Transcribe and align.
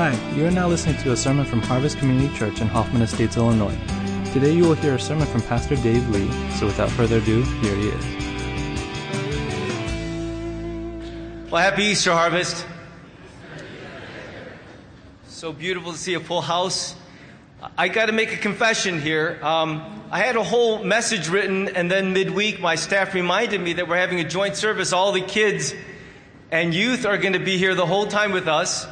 Hi, 0.00 0.16
you 0.34 0.46
are 0.46 0.50
now 0.50 0.66
listening 0.66 0.96
to 1.02 1.12
a 1.12 1.14
sermon 1.14 1.44
from 1.44 1.60
Harvest 1.60 1.98
Community 1.98 2.34
Church 2.34 2.62
in 2.62 2.68
Hoffman 2.68 3.02
Estates, 3.02 3.36
Illinois. 3.36 3.76
Today 4.32 4.50
you 4.50 4.64
will 4.64 4.72
hear 4.72 4.94
a 4.94 4.98
sermon 4.98 5.26
from 5.26 5.42
Pastor 5.42 5.76
Dave 5.76 6.08
Lee, 6.08 6.32
so 6.52 6.64
without 6.64 6.88
further 6.88 7.18
ado, 7.18 7.42
here 7.42 7.74
he 7.74 7.88
is. 7.88 8.04
Well, 11.50 11.60
happy 11.60 11.82
Easter 11.82 12.12
harvest. 12.12 12.64
So 15.28 15.52
beautiful 15.52 15.92
to 15.92 15.98
see 15.98 16.14
a 16.14 16.20
full 16.20 16.40
house. 16.40 16.94
I 17.76 17.88
got 17.88 18.06
to 18.06 18.12
make 18.12 18.32
a 18.32 18.38
confession 18.38 19.02
here. 19.02 19.38
Um, 19.42 20.02
I 20.10 20.20
had 20.20 20.36
a 20.36 20.42
whole 20.42 20.82
message 20.82 21.28
written, 21.28 21.68
and 21.76 21.90
then 21.90 22.14
midweek, 22.14 22.58
my 22.58 22.76
staff 22.76 23.12
reminded 23.12 23.60
me 23.60 23.74
that 23.74 23.86
we're 23.86 23.98
having 23.98 24.20
a 24.20 24.24
joint 24.26 24.56
service. 24.56 24.94
All 24.94 25.12
the 25.12 25.20
kids 25.20 25.74
and 26.50 26.72
youth 26.72 27.04
are 27.04 27.18
going 27.18 27.34
to 27.34 27.38
be 27.38 27.58
here 27.58 27.74
the 27.74 27.84
whole 27.84 28.06
time 28.06 28.32
with 28.32 28.48
us. 28.48 28.86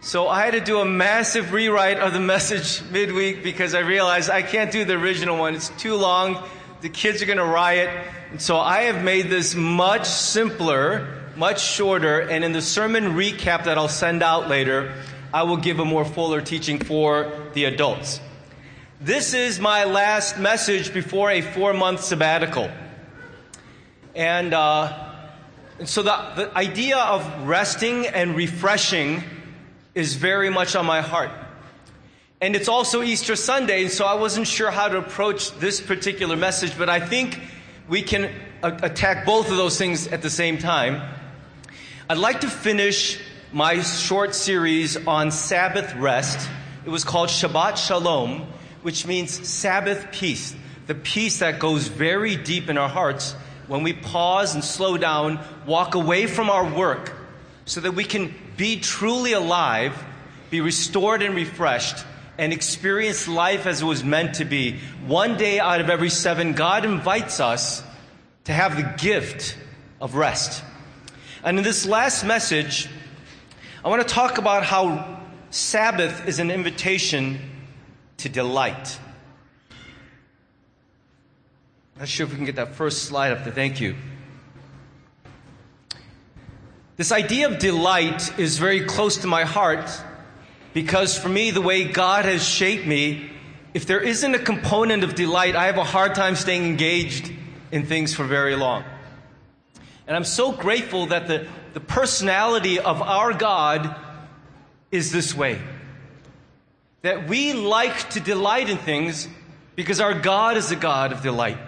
So 0.00 0.28
I 0.28 0.44
had 0.44 0.52
to 0.52 0.60
do 0.60 0.78
a 0.78 0.84
massive 0.84 1.52
rewrite 1.52 1.98
of 1.98 2.12
the 2.12 2.20
message 2.20 2.82
midweek 2.90 3.42
because 3.42 3.74
I 3.74 3.80
realized 3.80 4.30
I 4.30 4.42
can't 4.42 4.70
do 4.70 4.84
the 4.84 4.94
original 4.94 5.38
one. 5.38 5.54
It's 5.54 5.70
too 5.70 5.96
long. 5.96 6.44
The 6.80 6.88
kids 6.88 7.22
are 7.22 7.26
going 7.26 7.38
to 7.38 7.44
riot. 7.44 7.90
And 8.30 8.40
so 8.40 8.58
I 8.58 8.82
have 8.82 9.02
made 9.02 9.30
this 9.30 9.54
much 9.54 10.06
simpler, 10.06 11.24
much 11.34 11.62
shorter, 11.62 12.20
and 12.20 12.44
in 12.44 12.52
the 12.52 12.62
sermon 12.62 13.14
recap 13.14 13.64
that 13.64 13.78
I'll 13.78 13.88
send 13.88 14.22
out 14.22 14.48
later, 14.48 14.92
I 15.32 15.42
will 15.44 15.56
give 15.56 15.80
a 15.80 15.84
more 15.84 16.04
fuller 16.04 16.40
teaching 16.40 16.78
for 16.78 17.32
the 17.54 17.64
adults. 17.64 18.20
This 19.00 19.34
is 19.34 19.58
my 19.58 19.84
last 19.84 20.38
message 20.38 20.94
before 20.94 21.30
a 21.30 21.40
four 21.40 21.72
month 21.72 22.02
sabbatical. 22.02 22.70
And, 24.14 24.54
uh, 24.54 25.14
and 25.78 25.88
so 25.88 26.02
the, 26.02 26.32
the 26.36 26.56
idea 26.56 26.98
of 26.98 27.48
resting 27.48 28.06
and 28.06 28.36
refreshing 28.36 29.22
is 29.96 30.14
very 30.14 30.50
much 30.50 30.76
on 30.76 30.84
my 30.84 31.00
heart. 31.00 31.30
And 32.42 32.54
it's 32.54 32.68
also 32.68 33.02
Easter 33.02 33.34
Sunday, 33.34 33.82
and 33.82 33.90
so 33.90 34.04
I 34.04 34.14
wasn't 34.14 34.46
sure 34.46 34.70
how 34.70 34.88
to 34.88 34.98
approach 34.98 35.50
this 35.58 35.80
particular 35.80 36.36
message, 36.36 36.76
but 36.76 36.90
I 36.90 37.00
think 37.00 37.40
we 37.88 38.02
can 38.02 38.30
a- 38.62 38.78
attack 38.82 39.24
both 39.24 39.50
of 39.50 39.56
those 39.56 39.78
things 39.78 40.06
at 40.08 40.20
the 40.20 40.28
same 40.28 40.58
time. 40.58 41.00
I'd 42.10 42.18
like 42.18 42.42
to 42.42 42.50
finish 42.50 43.18
my 43.52 43.80
short 43.80 44.34
series 44.34 44.98
on 45.06 45.30
Sabbath 45.30 45.94
rest. 45.94 46.46
It 46.84 46.90
was 46.90 47.02
called 47.02 47.30
Shabbat 47.30 47.78
Shalom, 47.78 48.46
which 48.82 49.06
means 49.06 49.48
Sabbath 49.48 50.12
peace, 50.12 50.54
the 50.86 50.94
peace 50.94 51.38
that 51.38 51.58
goes 51.58 51.88
very 51.88 52.36
deep 52.36 52.68
in 52.68 52.76
our 52.76 52.90
hearts 52.90 53.32
when 53.66 53.82
we 53.82 53.94
pause 53.94 54.54
and 54.54 54.62
slow 54.62 54.98
down, 54.98 55.40
walk 55.66 55.94
away 55.94 56.26
from 56.26 56.50
our 56.50 56.68
work, 56.68 57.14
so 57.64 57.80
that 57.80 57.92
we 57.92 58.04
can 58.04 58.34
be 58.56 58.80
truly 58.80 59.32
alive, 59.32 60.02
be 60.50 60.60
restored 60.60 61.22
and 61.22 61.34
refreshed, 61.34 62.04
and 62.38 62.52
experience 62.52 63.28
life 63.28 63.66
as 63.66 63.82
it 63.82 63.84
was 63.84 64.04
meant 64.04 64.34
to 64.34 64.44
be. 64.44 64.78
One 65.06 65.36
day 65.36 65.58
out 65.58 65.80
of 65.80 65.90
every 65.90 66.10
seven, 66.10 66.52
God 66.52 66.84
invites 66.84 67.40
us 67.40 67.82
to 68.44 68.52
have 68.52 68.76
the 68.76 68.94
gift 69.02 69.56
of 70.00 70.14
rest. 70.14 70.62
And 71.42 71.58
in 71.58 71.64
this 71.64 71.86
last 71.86 72.24
message, 72.24 72.88
I 73.84 73.88
want 73.88 74.06
to 74.06 74.14
talk 74.14 74.38
about 74.38 74.64
how 74.64 75.20
Sabbath 75.50 76.26
is 76.28 76.38
an 76.38 76.50
invitation 76.50 77.38
to 78.18 78.28
delight. 78.28 78.98
Not 81.98 82.08
sure 82.08 82.26
if 82.26 82.32
we 82.32 82.36
can 82.36 82.44
get 82.44 82.56
that 82.56 82.74
first 82.74 83.04
slide 83.04 83.32
up 83.32 83.44
there. 83.44 83.52
Thank 83.52 83.80
you. 83.80 83.96
This 86.96 87.12
idea 87.12 87.48
of 87.48 87.58
delight 87.58 88.38
is 88.38 88.56
very 88.56 88.84
close 88.86 89.18
to 89.18 89.26
my 89.26 89.44
heart 89.44 89.90
because 90.72 91.18
for 91.18 91.28
me, 91.28 91.50
the 91.50 91.60
way 91.60 91.84
God 91.84 92.24
has 92.24 92.46
shaped 92.46 92.86
me, 92.86 93.30
if 93.74 93.84
there 93.84 94.00
isn't 94.00 94.34
a 94.34 94.38
component 94.38 95.04
of 95.04 95.14
delight, 95.14 95.54
I 95.54 95.66
have 95.66 95.76
a 95.76 95.84
hard 95.84 96.14
time 96.14 96.36
staying 96.36 96.64
engaged 96.64 97.30
in 97.70 97.84
things 97.84 98.14
for 98.14 98.24
very 98.24 98.56
long. 98.56 98.84
And 100.06 100.16
I'm 100.16 100.24
so 100.24 100.52
grateful 100.52 101.06
that 101.06 101.26
the, 101.26 101.46
the 101.74 101.80
personality 101.80 102.78
of 102.78 103.02
our 103.02 103.34
God 103.34 103.94
is 104.90 105.12
this 105.12 105.34
way. 105.34 105.60
That 107.02 107.28
we 107.28 107.52
like 107.52 108.08
to 108.10 108.20
delight 108.20 108.70
in 108.70 108.78
things 108.78 109.28
because 109.74 110.00
our 110.00 110.14
God 110.14 110.56
is 110.56 110.70
a 110.70 110.76
God 110.76 111.12
of 111.12 111.20
delight. 111.22 111.58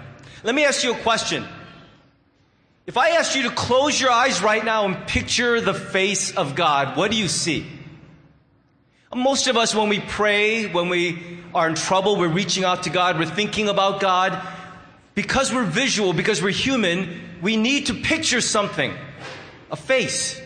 Let 0.42 0.54
me 0.54 0.64
ask 0.64 0.82
you 0.82 0.94
a 0.94 0.98
question. 0.98 1.44
If 2.88 2.96
I 2.96 3.10
asked 3.10 3.36
you 3.36 3.42
to 3.42 3.50
close 3.50 4.00
your 4.00 4.10
eyes 4.10 4.40
right 4.40 4.64
now 4.64 4.86
and 4.86 5.06
picture 5.06 5.60
the 5.60 5.74
face 5.74 6.34
of 6.34 6.54
God, 6.54 6.96
what 6.96 7.10
do 7.10 7.18
you 7.18 7.28
see? 7.28 7.66
Most 9.14 9.46
of 9.46 9.58
us, 9.58 9.74
when 9.74 9.90
we 9.90 10.00
pray, 10.00 10.72
when 10.72 10.88
we 10.88 11.18
are 11.54 11.68
in 11.68 11.74
trouble, 11.74 12.16
we're 12.16 12.28
reaching 12.28 12.64
out 12.64 12.84
to 12.84 12.90
God, 12.90 13.18
we're 13.18 13.26
thinking 13.26 13.68
about 13.68 14.00
God. 14.00 14.40
Because 15.14 15.52
we're 15.52 15.66
visual, 15.66 16.14
because 16.14 16.42
we're 16.42 16.48
human, 16.48 17.20
we 17.42 17.58
need 17.58 17.88
to 17.88 17.94
picture 17.94 18.40
something, 18.40 18.94
a 19.70 19.76
face. 19.76 20.40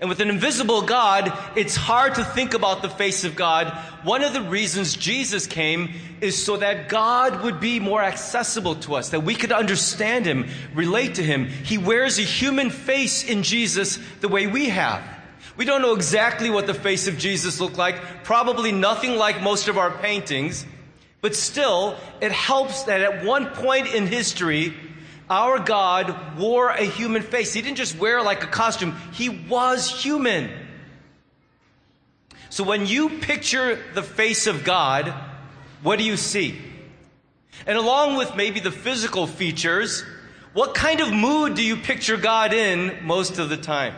And 0.00 0.08
with 0.08 0.20
an 0.20 0.30
invisible 0.30 0.80
God, 0.80 1.30
it's 1.56 1.76
hard 1.76 2.14
to 2.14 2.24
think 2.24 2.54
about 2.54 2.80
the 2.80 2.88
face 2.88 3.24
of 3.24 3.36
God. 3.36 3.68
One 4.02 4.24
of 4.24 4.32
the 4.32 4.40
reasons 4.40 4.96
Jesus 4.96 5.46
came 5.46 5.92
is 6.22 6.42
so 6.42 6.56
that 6.56 6.88
God 6.88 7.42
would 7.42 7.60
be 7.60 7.80
more 7.80 8.02
accessible 8.02 8.76
to 8.76 8.94
us, 8.94 9.10
that 9.10 9.24
we 9.24 9.34
could 9.34 9.52
understand 9.52 10.24
Him, 10.24 10.48
relate 10.74 11.16
to 11.16 11.22
Him. 11.22 11.46
He 11.48 11.76
wears 11.76 12.18
a 12.18 12.22
human 12.22 12.70
face 12.70 13.24
in 13.24 13.42
Jesus 13.42 13.98
the 14.22 14.28
way 14.28 14.46
we 14.46 14.70
have. 14.70 15.04
We 15.58 15.66
don't 15.66 15.82
know 15.82 15.94
exactly 15.94 16.48
what 16.48 16.66
the 16.66 16.72
face 16.72 17.06
of 17.06 17.18
Jesus 17.18 17.60
looked 17.60 17.76
like, 17.76 18.24
probably 18.24 18.72
nothing 18.72 19.16
like 19.16 19.42
most 19.42 19.68
of 19.68 19.76
our 19.76 19.90
paintings, 19.90 20.64
but 21.20 21.36
still, 21.36 21.98
it 22.22 22.32
helps 22.32 22.84
that 22.84 23.02
at 23.02 23.26
one 23.26 23.48
point 23.48 23.94
in 23.94 24.06
history, 24.06 24.74
our 25.30 25.60
God 25.60 26.36
wore 26.36 26.68
a 26.68 26.82
human 26.82 27.22
face. 27.22 27.52
He 27.54 27.62
didn't 27.62 27.78
just 27.78 27.96
wear 27.96 28.20
like 28.22 28.42
a 28.42 28.48
costume, 28.48 28.96
He 29.12 29.28
was 29.28 29.88
human. 29.88 30.50
So 32.50 32.64
when 32.64 32.86
you 32.86 33.20
picture 33.20 33.78
the 33.94 34.02
face 34.02 34.48
of 34.48 34.64
God, 34.64 35.14
what 35.82 35.98
do 35.98 36.04
you 36.04 36.16
see? 36.16 36.58
And 37.64 37.78
along 37.78 38.16
with 38.16 38.34
maybe 38.34 38.58
the 38.58 38.72
physical 38.72 39.28
features, 39.28 40.04
what 40.52 40.74
kind 40.74 41.00
of 41.00 41.12
mood 41.12 41.54
do 41.54 41.62
you 41.62 41.76
picture 41.76 42.16
God 42.16 42.52
in 42.52 43.06
most 43.06 43.38
of 43.38 43.48
the 43.48 43.56
time? 43.56 43.94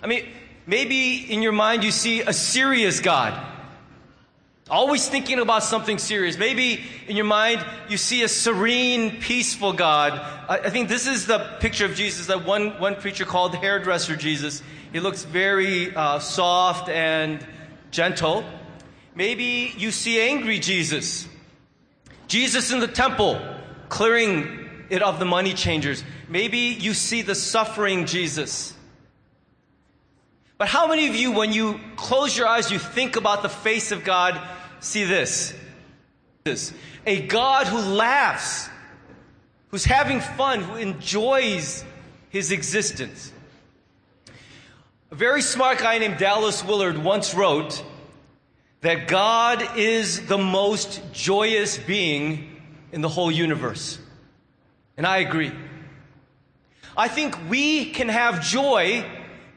I 0.00 0.06
mean, 0.06 0.28
maybe 0.66 1.16
in 1.16 1.42
your 1.42 1.52
mind 1.52 1.82
you 1.82 1.90
see 1.90 2.20
a 2.20 2.32
serious 2.32 3.00
God. 3.00 3.53
Always 4.70 5.06
thinking 5.06 5.40
about 5.40 5.62
something 5.62 5.98
serious. 5.98 6.38
Maybe 6.38 6.82
in 7.06 7.16
your 7.16 7.26
mind 7.26 7.64
you 7.88 7.98
see 7.98 8.22
a 8.22 8.28
serene, 8.28 9.20
peaceful 9.20 9.74
God. 9.74 10.14
I, 10.48 10.58
I 10.64 10.70
think 10.70 10.88
this 10.88 11.06
is 11.06 11.26
the 11.26 11.38
picture 11.60 11.84
of 11.84 11.94
Jesus 11.94 12.28
that 12.28 12.46
one, 12.46 12.80
one 12.80 12.96
preacher 12.96 13.26
called 13.26 13.54
hairdresser 13.54 14.16
Jesus. 14.16 14.62
He 14.90 15.00
looks 15.00 15.24
very 15.24 15.94
uh, 15.94 16.18
soft 16.18 16.88
and 16.88 17.46
gentle. 17.90 18.44
Maybe 19.14 19.74
you 19.76 19.90
see 19.90 20.20
angry 20.20 20.58
Jesus. 20.58 21.28
Jesus 22.26 22.72
in 22.72 22.80
the 22.80 22.88
temple, 22.88 23.40
clearing 23.90 24.86
it 24.88 25.02
of 25.02 25.18
the 25.18 25.26
money 25.26 25.52
changers. 25.52 26.02
Maybe 26.26 26.58
you 26.58 26.94
see 26.94 27.20
the 27.20 27.34
suffering 27.34 28.06
Jesus. 28.06 28.72
But 30.56 30.68
how 30.68 30.86
many 30.86 31.08
of 31.08 31.14
you, 31.14 31.32
when 31.32 31.52
you 31.52 31.80
close 31.96 32.36
your 32.36 32.46
eyes, 32.46 32.70
you 32.70 32.78
think 32.78 33.16
about 33.16 33.42
the 33.42 33.48
face 33.48 33.92
of 33.92 34.04
God, 34.04 34.40
see 34.84 35.04
this? 35.04 35.54
This. 36.44 36.72
A 37.06 37.26
God 37.26 37.66
who 37.66 37.78
laughs, 37.78 38.68
who's 39.68 39.84
having 39.84 40.20
fun, 40.20 40.62
who 40.62 40.76
enjoys 40.76 41.84
his 42.30 42.50
existence. 42.50 43.32
A 45.10 45.14
very 45.14 45.42
smart 45.42 45.78
guy 45.78 45.98
named 45.98 46.18
Dallas 46.18 46.64
Willard 46.64 46.98
once 46.98 47.34
wrote 47.34 47.84
that 48.80 49.08
God 49.08 49.76
is 49.76 50.26
the 50.26 50.38
most 50.38 51.00
joyous 51.12 51.78
being 51.78 52.60
in 52.92 53.00
the 53.00 53.08
whole 53.08 53.30
universe. 53.30 53.98
And 54.96 55.06
I 55.06 55.18
agree. 55.18 55.52
I 56.96 57.08
think 57.08 57.36
we 57.48 57.90
can 57.90 58.08
have 58.08 58.42
joy 58.42 59.04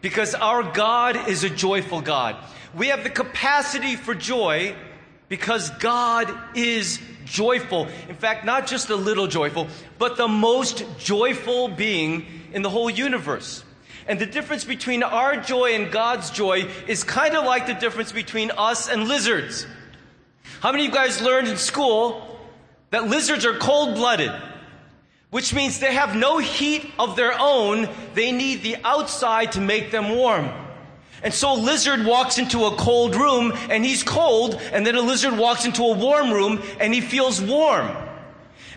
because 0.02 0.34
our 0.34 0.64
God 0.64 1.28
is 1.28 1.44
a 1.44 1.50
joyful 1.50 2.02
God. 2.02 2.36
We 2.76 2.88
have 2.88 3.04
the 3.04 3.10
capacity 3.10 3.96
for 3.96 4.16
joy 4.16 4.76
because 5.30 5.70
God 5.72 6.34
is 6.56 7.00
joyful. 7.26 7.88
In 8.08 8.16
fact, 8.16 8.46
not 8.46 8.68
just 8.68 8.90
a 8.90 8.96
little 8.96 9.28
joyful, 9.28 9.68
but 9.98 10.18
the 10.18 10.28
most 10.28 10.86
joyful 10.98 11.68
being 11.68 12.26
in 12.54 12.62
the 12.62 12.70
whole 12.70 12.90
universe. 12.90 13.64
And 14.08 14.20
the 14.20 14.26
difference 14.26 14.64
between 14.64 15.04
our 15.04 15.38
joy 15.38 15.74
and 15.74 15.92
God's 15.92 16.32
joy 16.32 16.70
is 16.88 17.04
kind 17.04 17.36
of 17.36 17.46
like 17.46 17.68
the 17.68 17.74
difference 17.74 18.12
between 18.12 18.52
us 18.52 18.88
and 18.88 19.08
lizards. 19.08 19.68
How 20.62 20.72
many 20.72 20.86
of 20.86 20.94
you 20.94 20.96
guys 20.96 21.22
learned 21.22 21.50
in 21.50 21.58
school 21.58 22.40
that 22.92 23.08
lizards 23.08 23.46
are 23.46 23.58
cold 23.58 23.96
blooded? 23.96 24.32
which 25.30 25.54
means 25.54 25.80
they 25.80 25.94
have 25.94 26.16
no 26.16 26.38
heat 26.38 26.90
of 26.98 27.16
their 27.16 27.34
own. 27.38 27.90
They 28.14 28.32
need 28.32 28.64
the 28.64 28.78
outside 28.84 29.54
to 29.54 29.62
make 29.62 29.92
them 29.92 30.10
warm. 30.10 30.50
And 31.24 31.34
so 31.34 31.54
a 31.54 31.58
lizard 31.58 32.06
walks 32.06 32.38
into 32.38 32.66
a 32.66 32.76
cold 32.76 33.16
room 33.16 33.54
and 33.70 33.84
he's 33.84 34.04
cold, 34.04 34.56
and 34.72 34.86
then 34.86 34.96
a 34.96 35.02
lizard 35.02 35.38
walks 35.38 35.66
into 35.66 35.84
a 35.84 35.96
warm 35.96 36.32
room 36.32 36.62
and 36.80 36.94
he 36.94 37.02
feels 37.02 37.42
warm. 37.42 37.92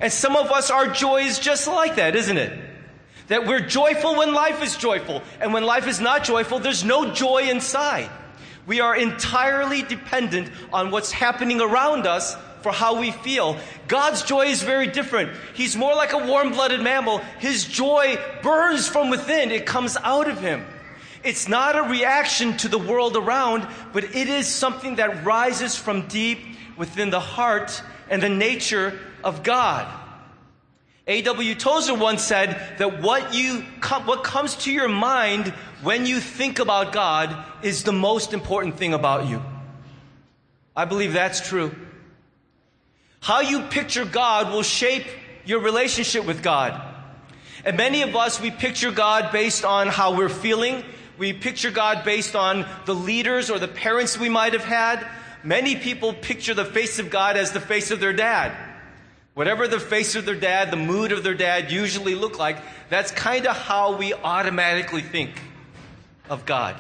And 0.01 0.13
some 0.13 0.35
of 0.35 0.51
us, 0.51 0.71
our 0.71 0.89
joy 0.89 1.23
is 1.23 1.39
just 1.39 1.67
like 1.67 1.97
that, 1.97 2.17
isn't 2.17 2.39
it? 2.39 2.59
That 3.29 3.47
we're 3.47 3.61
joyful 3.61 4.17
when 4.17 4.33
life 4.33 4.63
is 4.63 4.77
joyful, 4.77 5.23
and 5.41 5.53
when 5.53 5.63
life 5.65 5.87
is 5.87 6.01
not 6.01 6.25
joyful, 6.25 6.59
there's 6.59 6.83
no 6.83 7.13
joy 7.13 7.49
inside. 7.51 8.11
We 8.67 8.81
are 8.81 8.97
entirely 8.97 9.83
dependent 9.83 10.51
on 10.73 10.91
what's 10.91 11.13
happening 11.13 11.61
around 11.61 12.07
us 12.07 12.37
for 12.63 12.73
how 12.73 12.99
we 12.99 13.11
feel. 13.11 13.57
God's 13.89 14.23
joy 14.23 14.47
is 14.47 14.63
very 14.63 14.87
different. 14.87 15.33
He's 15.55 15.77
more 15.77 15.95
like 15.95 16.13
a 16.13 16.27
warm 16.27 16.51
blooded 16.51 16.81
mammal. 16.81 17.19
His 17.39 17.65
joy 17.65 18.19
burns 18.43 18.89
from 18.89 19.11
within, 19.11 19.51
it 19.51 19.67
comes 19.67 19.97
out 20.03 20.29
of 20.29 20.41
him. 20.41 20.65
It's 21.23 21.49
not 21.49 21.77
a 21.77 21.83
reaction 21.83 22.57
to 22.59 22.69
the 22.69 22.79
world 22.79 23.17
around, 23.17 23.67
but 23.93 24.05
it 24.05 24.29
is 24.29 24.47
something 24.47 24.97
that 24.97 25.25
rises 25.25 25.77
from 25.77 26.09
deep 26.09 26.39
within 26.77 27.11
the 27.11 27.21
heart 27.21 27.83
and 28.09 28.23
the 28.23 28.29
nature 28.29 28.99
of 29.23 29.43
God. 29.43 29.87
A.W. 31.07 31.55
Tozer 31.57 31.95
once 31.95 32.23
said 32.23 32.77
that 32.79 33.03
what, 33.03 33.35
you, 33.35 33.63
what 34.05 34.23
comes 34.23 34.55
to 34.57 34.73
your 34.73 34.89
mind 34.89 35.49
when 35.83 36.07
you 36.07 36.21
think 36.21 36.59
about 36.59 36.93
God 36.93 37.37
is 37.63 37.83
the 37.83 37.93
most 37.93 38.33
important 38.33 38.77
thing 38.77 38.95
about 38.95 39.27
you. 39.27 39.43
I 40.77 40.85
believe 40.85 41.13
that's 41.13 41.47
true. 41.47 41.75
How 43.21 43.41
you 43.41 43.63
picture 43.63 44.05
God 44.05 44.53
will 44.53 44.63
shape 44.63 45.07
your 45.45 45.61
relationship 45.61 46.25
with 46.25 46.43
God. 46.43 46.81
And 47.65 47.77
many 47.77 48.03
of 48.03 48.17
us, 48.17 48.41
we 48.41 48.51
picture 48.51 48.91
God 48.91 49.33
based 49.33 49.65
on 49.65 49.89
how 49.89 50.17
we're 50.17 50.29
feeling. 50.29 50.85
We 51.21 51.35
picture 51.35 51.71
God 51.71 52.03
based 52.03 52.35
on 52.35 52.65
the 52.87 52.95
leaders 52.95 53.51
or 53.51 53.59
the 53.59 53.69
parents 53.69 54.17
we 54.17 54.31
might 54.31 54.55
have 54.55 54.65
had. 54.65 55.07
Many 55.45 55.77
people 55.77 56.15
picture 56.15 56.55
the 56.55 56.65
face 56.65 56.99
of 56.99 57.11
God 57.11 57.37
as 57.37 57.53
the 57.53 57.61
face 57.61 57.91
of 57.91 58.01
their 58.01 58.15
dad. 58.15 58.57
Whatever 59.35 59.69
the 59.69 59.79
face 59.79 60.15
of 60.15 60.25
their 60.25 60.35
dad, 60.35 60.71
the 60.71 60.79
mood 60.79 61.13
of 61.13 61.23
their 61.23 61.35
dad 61.35 61.71
usually 61.71 62.15
look 62.15 62.39
like, 62.39 62.57
that's 62.89 63.11
kind 63.11 63.47
of 63.47 63.55
how 63.55 63.99
we 63.99 64.15
automatically 64.15 65.03
think 65.03 65.39
of 66.31 66.47
God. 66.47 66.75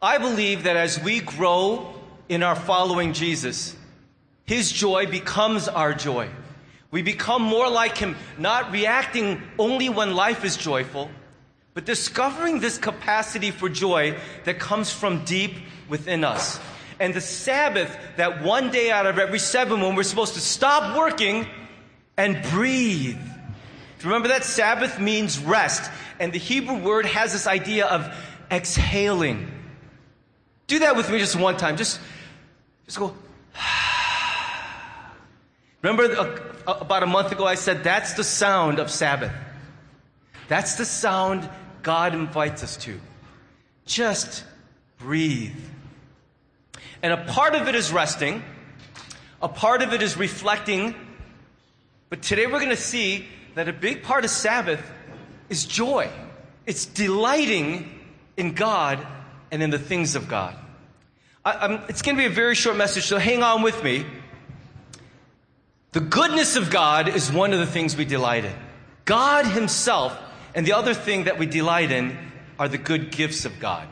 I 0.00 0.18
believe 0.18 0.62
that 0.62 0.76
as 0.76 1.02
we 1.02 1.18
grow 1.18 1.92
in 2.28 2.44
our 2.44 2.54
following 2.54 3.14
Jesus, 3.14 3.74
His 4.44 4.70
joy 4.70 5.06
becomes 5.06 5.66
our 5.66 5.92
joy. 5.92 6.28
We 6.90 7.02
become 7.02 7.42
more 7.42 7.68
like 7.68 7.98
Him, 7.98 8.16
not 8.38 8.72
reacting 8.72 9.42
only 9.58 9.88
when 9.88 10.14
life 10.14 10.44
is 10.44 10.56
joyful, 10.56 11.10
but 11.74 11.84
discovering 11.84 12.60
this 12.60 12.78
capacity 12.78 13.50
for 13.50 13.68
joy 13.68 14.18
that 14.44 14.58
comes 14.58 14.92
from 14.92 15.24
deep 15.24 15.52
within 15.88 16.24
us. 16.24 16.58
And 16.98 17.14
the 17.14 17.20
Sabbath, 17.20 17.96
that 18.16 18.42
one 18.42 18.70
day 18.70 18.90
out 18.90 19.06
of 19.06 19.18
every 19.18 19.38
seven 19.38 19.80
when 19.80 19.94
we're 19.94 20.02
supposed 20.02 20.34
to 20.34 20.40
stop 20.40 20.96
working 20.96 21.46
and 22.16 22.42
breathe. 22.50 23.18
Remember 24.04 24.28
that 24.28 24.44
Sabbath 24.44 24.98
means 24.98 25.38
rest. 25.38 25.90
And 26.18 26.32
the 26.32 26.38
Hebrew 26.38 26.76
word 26.76 27.06
has 27.06 27.32
this 27.32 27.46
idea 27.46 27.86
of 27.86 28.14
exhaling. 28.50 29.50
Do 30.66 30.80
that 30.80 30.96
with 30.96 31.10
me 31.10 31.18
just 31.18 31.36
one 31.36 31.56
time. 31.56 31.76
Just 31.76 32.00
just 32.84 32.98
go. 32.98 33.14
Remember 35.82 36.49
Uh, 36.66 36.74
about 36.80 37.02
a 37.02 37.06
month 37.06 37.32
ago 37.32 37.46
I 37.46 37.54
said 37.54 37.84
that's 37.84 38.14
the 38.14 38.24
sound 38.24 38.78
of 38.78 38.90
Sabbath. 38.90 39.32
That's 40.48 40.76
the 40.76 40.84
sound 40.84 41.48
God 41.82 42.14
invites 42.14 42.62
us 42.62 42.76
to. 42.78 43.00
Just 43.86 44.44
breathe. 44.98 45.56
And 47.02 47.12
a 47.12 47.24
part 47.24 47.54
of 47.54 47.68
it 47.68 47.74
is 47.74 47.92
resting, 47.92 48.42
a 49.40 49.48
part 49.48 49.82
of 49.82 49.92
it 49.92 50.02
is 50.02 50.16
reflecting. 50.16 50.94
But 52.10 52.22
today 52.22 52.46
we're 52.46 52.58
going 52.58 52.70
to 52.70 52.76
see 52.76 53.26
that 53.54 53.68
a 53.68 53.72
big 53.72 54.02
part 54.02 54.24
of 54.24 54.30
Sabbath 54.30 54.82
is 55.48 55.64
joy. 55.64 56.10
It's 56.66 56.84
delighting 56.84 58.00
in 58.36 58.52
God 58.54 59.06
and 59.50 59.62
in 59.62 59.70
the 59.70 59.78
things 59.78 60.14
of 60.14 60.28
God. 60.28 60.56
I, 61.44 61.82
it's 61.88 62.02
going 62.02 62.16
to 62.16 62.20
be 62.20 62.26
a 62.26 62.30
very 62.30 62.54
short 62.54 62.76
message, 62.76 63.04
so 63.04 63.18
hang 63.18 63.42
on 63.42 63.62
with 63.62 63.82
me. 63.82 64.04
The 65.92 66.00
goodness 66.00 66.56
of 66.56 66.70
God 66.70 67.08
is 67.08 67.32
one 67.32 67.52
of 67.52 67.58
the 67.58 67.66
things 67.66 67.96
we 67.96 68.04
delight 68.04 68.44
in. 68.44 68.54
God 69.04 69.44
Himself, 69.44 70.16
and 70.54 70.64
the 70.64 70.72
other 70.72 70.94
thing 70.94 71.24
that 71.24 71.38
we 71.38 71.46
delight 71.46 71.90
in 71.90 72.16
are 72.58 72.68
the 72.68 72.78
good 72.78 73.10
gifts 73.10 73.44
of 73.44 73.58
God. 73.58 73.88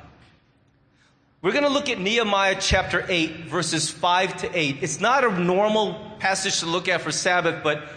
We're 1.43 1.53
going 1.53 1.65
to 1.65 1.71
look 1.71 1.89
at 1.89 2.01
Nehemiah 2.01 2.57
chapter 2.61 3.05
8, 3.09 3.47
verses 3.47 3.91
5 3.91 4.37
to 4.39 4.59
8. 4.59 4.79
It's 4.81 5.01
not 5.01 5.25
a 5.25 5.31
normal 5.41 6.17
passage 6.19 6.61
to 6.61 6.67
look 6.67 6.89
at 6.89 7.01
for 7.01 7.13
Sabbath, 7.13 7.63
but 7.63 7.89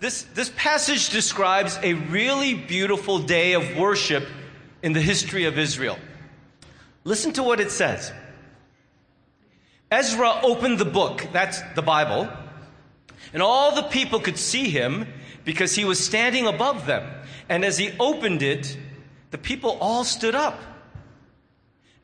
this, 0.00 0.22
this 0.34 0.50
passage 0.56 1.10
describes 1.10 1.78
a 1.82 1.94
really 1.94 2.54
beautiful 2.54 3.18
day 3.18 3.52
of 3.52 3.76
worship 3.76 4.26
in 4.82 4.92
the 4.92 5.00
history 5.00 5.44
of 5.44 5.58
Israel. 5.58 5.98
Listen 7.04 7.32
to 7.32 7.42
what 7.42 7.60
it 7.60 7.70
says. 7.70 8.12
Ezra 9.90 10.40
opened 10.42 10.78
the 10.78 10.84
book, 10.84 11.26
that's 11.32 11.60
the 11.74 11.82
Bible, 11.82 12.28
and 13.32 13.42
all 13.42 13.74
the 13.74 13.82
people 13.82 14.20
could 14.20 14.38
see 14.38 14.68
him 14.68 15.06
because 15.44 15.74
he 15.74 15.84
was 15.84 16.04
standing 16.04 16.46
above 16.46 16.86
them. 16.86 17.08
And 17.48 17.64
as 17.64 17.78
he 17.78 17.92
opened 17.98 18.42
it, 18.42 18.76
the 19.30 19.38
people 19.38 19.78
all 19.80 20.04
stood 20.04 20.34
up. 20.34 20.60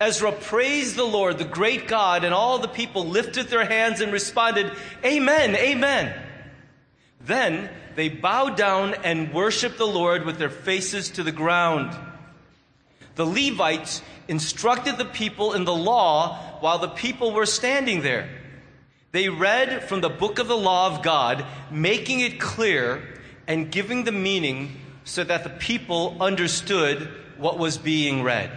Ezra 0.00 0.32
praised 0.32 0.96
the 0.96 1.04
Lord, 1.04 1.38
the 1.38 1.44
great 1.44 1.88
God, 1.88 2.24
and 2.24 2.32
all 2.32 2.58
the 2.58 2.68
people 2.68 3.04
lifted 3.04 3.48
their 3.48 3.64
hands 3.64 4.00
and 4.00 4.12
responded, 4.12 4.72
Amen, 5.04 5.56
Amen. 5.56 6.14
Then 7.20 7.68
they 7.96 8.08
bowed 8.08 8.56
down 8.56 8.94
and 9.02 9.34
worshiped 9.34 9.76
the 9.76 9.86
Lord 9.86 10.24
with 10.24 10.38
their 10.38 10.50
faces 10.50 11.10
to 11.10 11.24
the 11.24 11.32
ground. 11.32 11.96
The 13.16 13.26
Levites 13.26 14.00
instructed 14.28 14.98
the 14.98 15.04
people 15.04 15.52
in 15.54 15.64
the 15.64 15.74
law 15.74 16.36
while 16.60 16.78
the 16.78 16.88
people 16.88 17.32
were 17.32 17.46
standing 17.46 18.02
there. 18.02 18.28
They 19.18 19.28
read 19.28 19.82
from 19.82 20.00
the 20.00 20.08
book 20.08 20.38
of 20.38 20.46
the 20.46 20.56
law 20.56 20.86
of 20.86 21.02
God, 21.02 21.44
making 21.72 22.20
it 22.20 22.38
clear 22.38 23.02
and 23.48 23.68
giving 23.68 24.04
the 24.04 24.12
meaning 24.12 24.80
so 25.02 25.24
that 25.24 25.42
the 25.42 25.50
people 25.50 26.16
understood 26.20 27.08
what 27.36 27.58
was 27.58 27.78
being 27.78 28.22
read. 28.22 28.48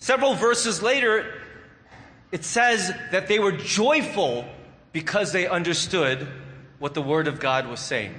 Several 0.00 0.34
verses 0.34 0.82
later, 0.82 1.40
it 2.32 2.42
says 2.42 2.90
that 3.12 3.28
they 3.28 3.38
were 3.38 3.52
joyful 3.52 4.44
because 4.90 5.30
they 5.30 5.46
understood 5.46 6.26
what 6.80 6.94
the 6.94 7.02
Word 7.02 7.28
of 7.28 7.38
God 7.38 7.68
was 7.68 7.78
saying. 7.78 8.12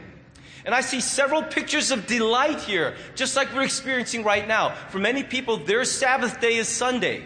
And 0.66 0.74
I 0.74 0.80
see 0.80 1.02
several 1.02 1.44
pictures 1.44 1.92
of 1.92 2.08
delight 2.08 2.62
here, 2.62 2.96
just 3.16 3.36
like 3.36 3.54
we're 3.54 3.64
experiencing 3.64 4.24
right 4.24 4.48
now. 4.48 4.74
For 4.88 5.00
many 5.00 5.24
people, 5.24 5.58
their 5.58 5.84
Sabbath 5.84 6.40
day 6.40 6.56
is 6.56 6.70
Sunday. 6.70 7.26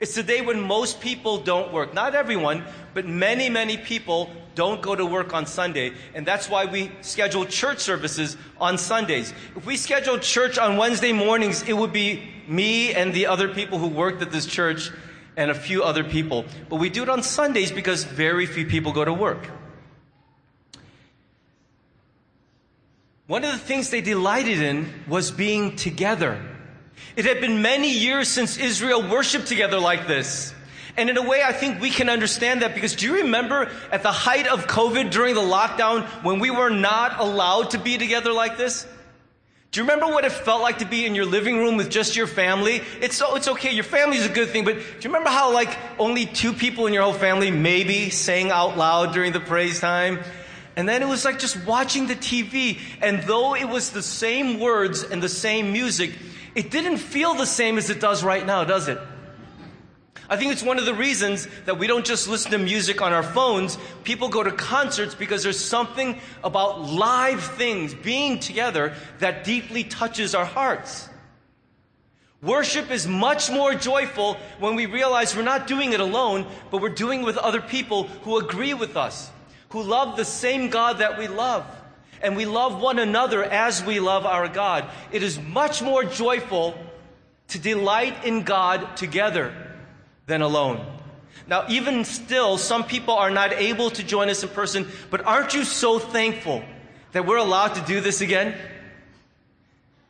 It's 0.00 0.14
the 0.14 0.22
day 0.22 0.40
when 0.40 0.62
most 0.62 1.02
people 1.02 1.36
don't 1.38 1.74
work. 1.74 1.92
Not 1.92 2.14
everyone, 2.14 2.64
but 2.94 3.06
many, 3.06 3.50
many 3.50 3.76
people 3.76 4.30
don't 4.54 4.80
go 4.80 4.96
to 4.96 5.04
work 5.04 5.34
on 5.34 5.44
Sunday. 5.44 5.92
And 6.14 6.26
that's 6.26 6.48
why 6.48 6.64
we 6.64 6.90
schedule 7.02 7.44
church 7.44 7.80
services 7.80 8.38
on 8.58 8.78
Sundays. 8.78 9.34
If 9.54 9.66
we 9.66 9.76
scheduled 9.76 10.22
church 10.22 10.56
on 10.56 10.78
Wednesday 10.78 11.12
mornings, 11.12 11.62
it 11.68 11.74
would 11.74 11.92
be 11.92 12.22
me 12.48 12.94
and 12.94 13.12
the 13.12 13.26
other 13.26 13.48
people 13.48 13.78
who 13.78 13.88
worked 13.88 14.22
at 14.22 14.32
this 14.32 14.46
church 14.46 14.90
and 15.36 15.50
a 15.50 15.54
few 15.54 15.82
other 15.82 16.02
people. 16.02 16.46
But 16.70 16.76
we 16.76 16.88
do 16.88 17.02
it 17.02 17.10
on 17.10 17.22
Sundays 17.22 17.70
because 17.70 18.04
very 18.04 18.46
few 18.46 18.64
people 18.64 18.92
go 18.92 19.04
to 19.04 19.12
work. 19.12 19.50
One 23.26 23.44
of 23.44 23.52
the 23.52 23.58
things 23.58 23.90
they 23.90 24.00
delighted 24.00 24.60
in 24.60 24.92
was 25.06 25.30
being 25.30 25.76
together. 25.76 26.49
It 27.16 27.24
had 27.24 27.40
been 27.40 27.62
many 27.62 27.90
years 27.90 28.28
since 28.28 28.56
Israel 28.56 29.08
worshiped 29.08 29.46
together 29.46 29.78
like 29.78 30.06
this. 30.06 30.54
And 30.96 31.08
in 31.08 31.16
a 31.16 31.22
way, 31.22 31.42
I 31.42 31.52
think 31.52 31.80
we 31.80 31.90
can 31.90 32.08
understand 32.08 32.62
that 32.62 32.74
because 32.74 32.94
do 32.96 33.06
you 33.06 33.22
remember 33.22 33.70
at 33.90 34.02
the 34.02 34.12
height 34.12 34.46
of 34.46 34.66
COVID 34.66 35.10
during 35.10 35.34
the 35.34 35.40
lockdown 35.40 36.04
when 36.24 36.40
we 36.40 36.50
were 36.50 36.70
not 36.70 37.20
allowed 37.20 37.70
to 37.70 37.78
be 37.78 37.96
together 37.98 38.32
like 38.32 38.56
this? 38.56 38.86
Do 39.70 39.78
you 39.78 39.84
remember 39.84 40.12
what 40.12 40.24
it 40.24 40.32
felt 40.32 40.62
like 40.62 40.78
to 40.78 40.84
be 40.84 41.06
in 41.06 41.14
your 41.14 41.26
living 41.26 41.58
room 41.58 41.76
with 41.76 41.90
just 41.90 42.16
your 42.16 42.26
family? 42.26 42.82
It's, 43.00 43.22
it's 43.24 43.46
okay, 43.46 43.72
your 43.72 43.84
family 43.84 44.16
is 44.16 44.26
a 44.26 44.28
good 44.28 44.48
thing, 44.48 44.64
but 44.64 44.74
do 44.74 44.80
you 44.80 45.10
remember 45.10 45.30
how 45.30 45.52
like 45.52 45.76
only 45.98 46.26
two 46.26 46.52
people 46.52 46.88
in 46.88 46.92
your 46.92 47.04
whole 47.04 47.12
family 47.12 47.52
maybe 47.52 48.10
sang 48.10 48.50
out 48.50 48.76
loud 48.76 49.12
during 49.12 49.32
the 49.32 49.38
praise 49.38 49.78
time? 49.78 50.18
And 50.74 50.88
then 50.88 51.02
it 51.02 51.08
was 51.08 51.24
like 51.24 51.38
just 51.38 51.64
watching 51.66 52.08
the 52.08 52.16
TV. 52.16 52.80
And 53.00 53.22
though 53.22 53.54
it 53.54 53.68
was 53.68 53.90
the 53.90 54.02
same 54.02 54.58
words 54.58 55.04
and 55.04 55.22
the 55.22 55.28
same 55.28 55.72
music, 55.72 56.12
it 56.54 56.70
didn't 56.70 56.98
feel 56.98 57.34
the 57.34 57.46
same 57.46 57.78
as 57.78 57.90
it 57.90 58.00
does 58.00 58.24
right 58.24 58.44
now, 58.44 58.64
does 58.64 58.88
it? 58.88 58.98
I 60.30 60.36
think 60.36 60.52
it's 60.52 60.62
one 60.62 60.78
of 60.78 60.84
the 60.84 60.94
reasons 60.94 61.48
that 61.66 61.76
we 61.76 61.88
don't 61.88 62.06
just 62.06 62.28
listen 62.28 62.52
to 62.52 62.58
music 62.58 63.02
on 63.02 63.12
our 63.12 63.22
phones. 63.24 63.76
People 64.04 64.28
go 64.28 64.44
to 64.44 64.52
concerts 64.52 65.12
because 65.12 65.42
there's 65.42 65.58
something 65.58 66.20
about 66.44 66.82
live 66.82 67.42
things 67.42 67.94
being 67.94 68.38
together 68.38 68.94
that 69.18 69.42
deeply 69.42 69.82
touches 69.82 70.36
our 70.36 70.44
hearts. 70.44 71.08
Worship 72.42 72.92
is 72.92 73.08
much 73.08 73.50
more 73.50 73.74
joyful 73.74 74.36
when 74.60 74.76
we 74.76 74.86
realize 74.86 75.36
we're 75.36 75.42
not 75.42 75.66
doing 75.66 75.92
it 75.92 76.00
alone, 76.00 76.46
but 76.70 76.80
we're 76.80 76.90
doing 76.90 77.22
it 77.22 77.24
with 77.24 77.36
other 77.36 77.60
people 77.60 78.04
who 78.22 78.38
agree 78.38 78.72
with 78.72 78.96
us, 78.96 79.30
who 79.70 79.82
love 79.82 80.16
the 80.16 80.24
same 80.24 80.70
God 80.70 80.98
that 80.98 81.18
we 81.18 81.26
love. 81.26 81.66
And 82.22 82.36
we 82.36 82.44
love 82.44 82.80
one 82.80 82.98
another 82.98 83.42
as 83.42 83.84
we 83.84 84.00
love 84.00 84.26
our 84.26 84.48
God. 84.48 84.90
It 85.10 85.22
is 85.22 85.40
much 85.40 85.82
more 85.82 86.04
joyful 86.04 86.74
to 87.48 87.58
delight 87.58 88.24
in 88.24 88.42
God 88.42 88.96
together 88.96 89.52
than 90.26 90.42
alone. 90.42 90.86
Now, 91.46 91.66
even 91.68 92.04
still, 92.04 92.58
some 92.58 92.84
people 92.84 93.14
are 93.14 93.30
not 93.30 93.52
able 93.52 93.90
to 93.90 94.04
join 94.04 94.28
us 94.28 94.42
in 94.42 94.50
person, 94.50 94.86
but 95.10 95.26
aren't 95.26 95.54
you 95.54 95.64
so 95.64 95.98
thankful 95.98 96.62
that 97.12 97.26
we're 97.26 97.38
allowed 97.38 97.74
to 97.74 97.80
do 97.82 98.00
this 98.00 98.20
again? 98.20 98.54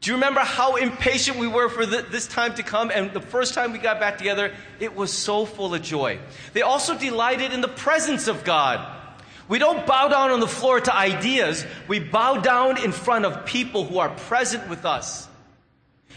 Do 0.01 0.11
you 0.11 0.17
remember 0.17 0.41
how 0.41 0.77
impatient 0.77 1.39
we 1.39 1.47
were 1.47 1.69
for 1.69 1.85
the, 1.85 2.03
this 2.03 2.27
time 2.27 2.55
to 2.55 2.63
come? 2.63 2.91
And 2.91 3.13
the 3.13 3.21
first 3.21 3.55
time 3.55 3.73
we 3.73 3.79
got 3.79 4.01
back 4.01 4.19
together, 4.19 4.55
it 4.79 4.97
was 4.97 5.13
so 5.13 5.45
full 5.45 5.75
of 5.75 5.83
joy. 5.83 6.19
They 6.55 6.63
also 6.63 6.97
delighted 6.97 7.53
in 7.53 7.61
the 7.61 7.69
presence 7.69 8.27
of 8.27 8.45
God. 8.45 9.00
We 9.51 9.59
don't 9.59 9.85
bow 9.85 10.07
down 10.07 10.31
on 10.31 10.39
the 10.39 10.47
floor 10.47 10.81
to 10.81 10.95
ideas, 10.95 11.67
we 11.89 11.99
bow 11.99 12.37
down 12.37 12.83
in 12.85 12.93
front 12.93 13.25
of 13.25 13.45
people 13.45 13.85
who 13.85 13.99
are 13.99 14.09
present 14.09 14.71
with 14.71 14.85
us. 14.85 15.27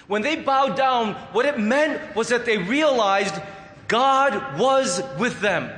When 0.06 0.22
they 0.22 0.36
bowed 0.36 0.78
down, 0.78 1.16
what 1.32 1.48
it 1.48 1.58
meant 1.58 2.16
was 2.16 2.30
that 2.30 2.46
they 2.46 2.60
realized 2.60 3.34
God 3.88 4.60
was 4.60 5.02
with 5.18 5.42
them. 5.42 5.72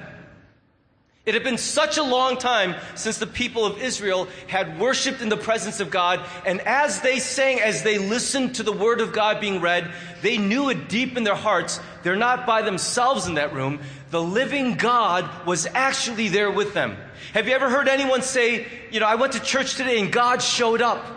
It 1.26 1.34
had 1.34 1.44
been 1.44 1.58
such 1.58 1.98
a 1.98 2.04
long 2.04 2.38
time 2.38 2.76
since 2.94 3.18
the 3.18 3.26
people 3.26 3.66
of 3.66 3.82
Israel 3.82 4.28
had 4.46 4.80
worshiped 4.80 5.22
in 5.22 5.30
the 5.30 5.38
presence 5.38 5.80
of 5.80 5.90
God, 5.90 6.24
and 6.46 6.62
as 6.62 7.02
they 7.02 7.18
sang, 7.18 7.60
as 7.60 7.82
they 7.82 7.98
listened 7.98 8.56
to 8.56 8.64
the 8.64 8.72
word 8.72 9.02
of 9.02 9.12
God 9.12 9.42
being 9.42 9.60
read, 9.60 9.92
they 10.22 10.38
knew 10.38 10.70
it 10.70 10.88
deep 10.88 11.18
in 11.18 11.24
their 11.24 11.34
hearts. 11.34 11.80
They're 12.04 12.16
not 12.16 12.46
by 12.46 12.62
themselves 12.62 13.26
in 13.26 13.36
that 13.36 13.54
room. 13.56 13.80
The 14.12 14.22
living 14.22 14.76
God 14.76 15.48
was 15.48 15.66
actually 15.74 16.30
there 16.30 16.52
with 16.52 16.76
them. 16.76 16.96
Have 17.34 17.48
you 17.48 17.56
ever 17.56 17.70
heard 17.70 17.88
anyone 17.88 18.22
say, 18.22 18.68
you 18.92 19.00
know, 19.00 19.08
I 19.08 19.16
went 19.16 19.34
to 19.34 19.40
church 19.40 19.76
today 19.76 20.00
and 20.00 20.12
God 20.12 20.44
showed 20.44 20.82
up? 20.82 21.15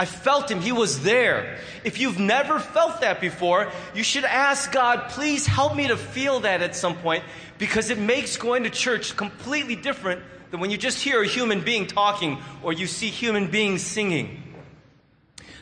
I 0.00 0.06
felt 0.06 0.50
him. 0.50 0.62
He 0.62 0.72
was 0.72 1.02
there. 1.02 1.58
If 1.84 2.00
you've 2.00 2.18
never 2.18 2.58
felt 2.58 3.02
that 3.02 3.20
before, 3.20 3.70
you 3.94 4.02
should 4.02 4.24
ask 4.24 4.72
God, 4.72 5.10
please 5.10 5.46
help 5.46 5.76
me 5.76 5.88
to 5.88 5.96
feel 5.98 6.40
that 6.40 6.62
at 6.62 6.74
some 6.74 6.96
point 6.96 7.22
because 7.58 7.90
it 7.90 7.98
makes 7.98 8.38
going 8.38 8.62
to 8.62 8.70
church 8.70 9.14
completely 9.14 9.76
different 9.76 10.22
than 10.50 10.58
when 10.58 10.70
you 10.70 10.78
just 10.78 11.02
hear 11.02 11.20
a 11.20 11.26
human 11.26 11.60
being 11.60 11.86
talking 11.86 12.38
or 12.62 12.72
you 12.72 12.86
see 12.86 13.08
human 13.08 13.50
beings 13.50 13.82
singing. 13.82 14.42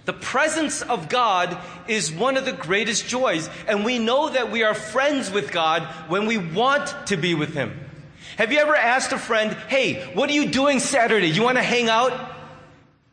The 0.04 0.12
presence 0.12 0.83
of 0.83 1.09
God 1.09 1.59
is 1.88 2.12
one 2.12 2.37
of 2.37 2.45
the 2.45 2.52
greatest 2.52 3.09
joys, 3.09 3.50
and 3.66 3.85
we 3.85 3.99
know 3.99 4.30
that 4.30 4.52
we 4.52 4.62
are 4.62 4.73
friends 4.73 5.33
with 5.33 5.50
God 5.50 5.83
when 6.07 6.26
we 6.26 6.38
want 6.38 6.95
to 7.09 7.16
be 7.16 7.35
with 7.35 7.54
Him. 7.54 7.76
Have 8.37 8.52
you 8.52 8.61
ever 8.61 8.76
asked 8.76 9.11
a 9.11 9.18
friend, 9.18 9.52
hey, 9.66 10.14
what 10.14 10.30
are 10.30 10.33
you 10.33 10.49
doing 10.49 10.78
Saturday? 10.78 11.26
You 11.26 11.42
want 11.42 11.59
to 11.59 11.62
hang 11.64 11.88
out? 11.88 12.37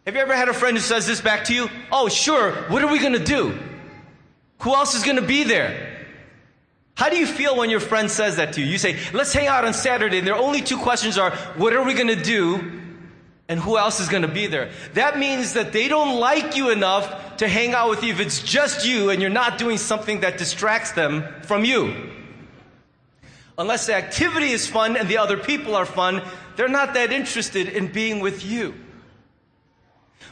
Have 0.06 0.14
you 0.14 0.22
ever 0.22 0.36
had 0.36 0.50
a 0.50 0.54
friend 0.54 0.78
who 0.78 0.84
says 0.84 1.08
this 1.08 1.20
back 1.20 1.46
to 1.46 1.54
you? 1.54 1.68
Oh, 1.92 2.10
sure. 2.10 2.52
What 2.70 2.84
are 2.84 2.92
we 2.92 3.00
going 3.00 3.14
to 3.14 3.24
do? 3.24 3.58
Who 4.60 4.74
else 4.74 4.94
is 4.94 5.04
going 5.04 5.16
to 5.16 5.24
be 5.24 5.44
there? 5.44 6.06
How 6.94 7.10
do 7.10 7.18
you 7.18 7.26
feel 7.26 7.58
when 7.58 7.72
your 7.72 7.80
friend 7.80 8.10
says 8.10 8.36
that 8.36 8.54
to 8.54 8.62
you? 8.62 8.68
You 8.68 8.78
say, 8.78 9.00
let's 9.14 9.34
hang 9.34 9.48
out 9.48 9.66
on 9.66 9.74
Saturday. 9.74 10.20
And 10.20 10.28
their 10.28 10.36
only 10.36 10.62
two 10.62 10.78
questions 10.78 11.18
are, 11.18 11.32
what 11.58 11.74
are 11.74 11.84
we 11.84 11.96
going 11.96 12.08
to 12.08 12.22
do? 12.22 12.82
And 13.48 13.60
who 13.60 13.78
else 13.78 14.00
is 14.00 14.08
going 14.08 14.22
to 14.22 14.28
be 14.28 14.46
there? 14.46 14.72
That 14.94 15.18
means 15.18 15.54
that 15.54 15.74
they 15.74 15.88
don't 15.88 16.20
like 16.20 16.56
you 16.56 16.70
enough 16.70 17.38
to 17.38 17.48
hang 17.48 17.74
out 17.74 17.90
with 17.90 18.04
you 18.04 18.14
if 18.14 18.20
it's 18.20 18.44
just 18.44 18.88
you 18.88 19.10
and 19.10 19.22
you're 19.22 19.32
not 19.32 19.58
doing 19.58 19.78
something 19.78 20.22
that 20.22 20.38
distracts 20.38 20.92
them 20.92 21.26
from 21.42 21.66
you. 21.66 22.12
Unless 23.58 23.88
the 23.88 23.96
activity 23.96 24.52
is 24.52 24.68
fun 24.68 24.98
and 24.98 25.10
the 25.10 25.18
other 25.18 25.38
people 25.38 25.76
are 25.76 25.86
fun, 25.86 26.22
they're 26.56 26.68
not 26.68 26.94
that 26.94 27.12
interested 27.12 27.70
in 27.70 27.92
being 27.92 28.20
with 28.20 28.46
you. 28.46 28.74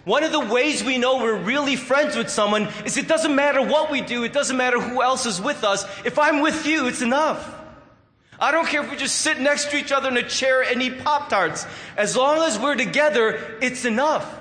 One 0.05 0.23
of 0.23 0.31
the 0.31 0.39
ways 0.39 0.83
we 0.83 0.97
know 0.97 1.17
we're 1.17 1.38
really 1.38 1.75
friends 1.75 2.15
with 2.15 2.29
someone 2.29 2.67
is 2.85 2.97
it 2.97 3.07
doesn't 3.07 3.33
matter 3.33 3.62
what 3.62 3.89
we 3.89 4.01
do, 4.01 4.23
it 4.23 4.33
doesn't 4.33 4.57
matter 4.57 4.79
who 4.79 5.01
else 5.01 5.25
is 5.25 5.41
with 5.41 5.63
us. 5.63 5.85
If 6.03 6.19
I'm 6.19 6.41
with 6.41 6.65
you, 6.65 6.88
it's 6.88 7.01
enough. 7.01 7.62
I 8.39 8.51
don't 8.51 8.67
care 8.67 8.83
if 8.83 8.91
we 8.91 8.97
just 8.97 9.21
sit 9.21 9.39
next 9.39 9.71
to 9.71 9.77
each 9.77 9.91
other 9.91 10.09
in 10.09 10.17
a 10.17 10.27
chair 10.27 10.62
and 10.62 10.81
eat 10.81 11.03
Pop 11.03 11.29
Tarts. 11.29 11.65
As 11.95 12.17
long 12.17 12.39
as 12.39 12.59
we're 12.59 12.75
together, 12.75 13.57
it's 13.62 13.85
enough. 13.85 14.39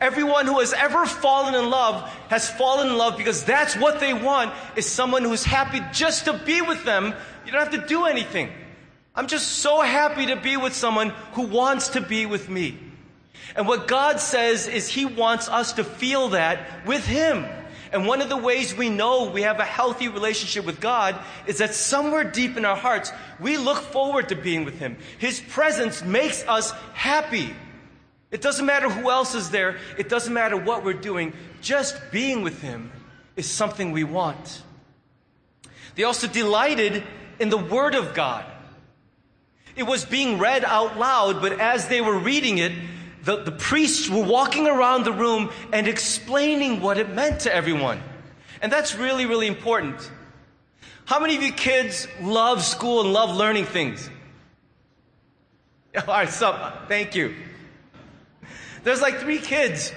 Everyone 0.00 0.46
who 0.46 0.58
has 0.60 0.72
ever 0.72 1.06
fallen 1.06 1.54
in 1.54 1.70
love 1.70 2.08
has 2.28 2.50
fallen 2.50 2.88
in 2.88 2.96
love 2.96 3.16
because 3.16 3.44
that's 3.44 3.76
what 3.76 4.00
they 4.00 4.14
want 4.14 4.52
is 4.76 4.86
someone 4.86 5.22
who's 5.22 5.44
happy 5.44 5.80
just 5.92 6.24
to 6.24 6.32
be 6.32 6.60
with 6.60 6.84
them. 6.84 7.14
You 7.44 7.52
don't 7.52 7.60
have 7.60 7.80
to 7.80 7.86
do 7.86 8.04
anything. 8.06 8.50
I'm 9.14 9.26
just 9.26 9.48
so 9.48 9.80
happy 9.80 10.26
to 10.26 10.36
be 10.36 10.56
with 10.56 10.74
someone 10.74 11.10
who 11.32 11.42
wants 11.42 11.90
to 11.90 12.00
be 12.00 12.26
with 12.26 12.48
me. 12.48 12.78
And 13.58 13.66
what 13.66 13.88
God 13.88 14.20
says 14.20 14.68
is 14.68 14.86
He 14.86 15.04
wants 15.04 15.48
us 15.48 15.72
to 15.74 15.84
feel 15.84 16.28
that 16.28 16.86
with 16.86 17.04
Him. 17.04 17.44
And 17.90 18.06
one 18.06 18.22
of 18.22 18.28
the 18.28 18.36
ways 18.36 18.72
we 18.72 18.88
know 18.88 19.30
we 19.30 19.42
have 19.42 19.58
a 19.58 19.64
healthy 19.64 20.06
relationship 20.06 20.64
with 20.64 20.78
God 20.78 21.18
is 21.44 21.58
that 21.58 21.74
somewhere 21.74 22.22
deep 22.22 22.56
in 22.56 22.64
our 22.64 22.76
hearts, 22.76 23.10
we 23.40 23.56
look 23.56 23.78
forward 23.78 24.28
to 24.28 24.36
being 24.36 24.64
with 24.64 24.78
Him. 24.78 24.96
His 25.18 25.40
presence 25.40 26.04
makes 26.04 26.46
us 26.46 26.70
happy. 26.94 27.52
It 28.30 28.42
doesn't 28.42 28.64
matter 28.64 28.88
who 28.88 29.10
else 29.10 29.34
is 29.34 29.50
there. 29.50 29.78
It 29.98 30.08
doesn't 30.08 30.32
matter 30.32 30.56
what 30.56 30.84
we're 30.84 30.92
doing. 30.92 31.32
Just 31.60 31.96
being 32.12 32.42
with 32.42 32.62
Him 32.62 32.92
is 33.34 33.50
something 33.50 33.90
we 33.90 34.04
want. 34.04 34.62
They 35.96 36.04
also 36.04 36.28
delighted 36.28 37.02
in 37.40 37.48
the 37.48 37.58
Word 37.58 37.96
of 37.96 38.14
God. 38.14 38.44
It 39.74 39.82
was 39.82 40.04
being 40.04 40.38
read 40.38 40.64
out 40.64 40.96
loud, 40.96 41.40
but 41.40 41.58
as 41.58 41.88
they 41.88 42.00
were 42.00 42.18
reading 42.18 42.58
it, 42.58 42.70
the, 43.24 43.42
the 43.42 43.52
priests 43.52 44.08
were 44.08 44.22
walking 44.22 44.66
around 44.66 45.04
the 45.04 45.12
room 45.12 45.50
and 45.72 45.86
explaining 45.88 46.80
what 46.80 46.98
it 46.98 47.10
meant 47.10 47.40
to 47.40 47.54
everyone. 47.54 48.00
And 48.62 48.72
that's 48.72 48.94
really, 48.94 49.26
really 49.26 49.46
important. 49.46 50.10
How 51.04 51.20
many 51.20 51.36
of 51.36 51.42
you 51.42 51.52
kids 51.52 52.06
love 52.20 52.62
school 52.62 53.00
and 53.00 53.12
love 53.12 53.34
learning 53.34 53.64
things? 53.64 54.10
All 55.96 56.04
right, 56.06 56.28
so 56.28 56.72
thank 56.88 57.14
you. 57.14 57.34
There's 58.84 59.00
like 59.00 59.18
three 59.18 59.38
kids 59.38 59.92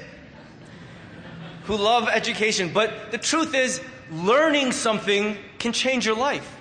who 1.66 1.78
love 1.78 2.10
education, 2.10 2.72
but 2.74 3.12
the 3.12 3.18
truth 3.18 3.54
is, 3.54 3.82
learning 4.12 4.72
something 4.72 5.38
can 5.60 5.72
change 5.72 6.06
your 6.06 6.16
life. 6.16 6.58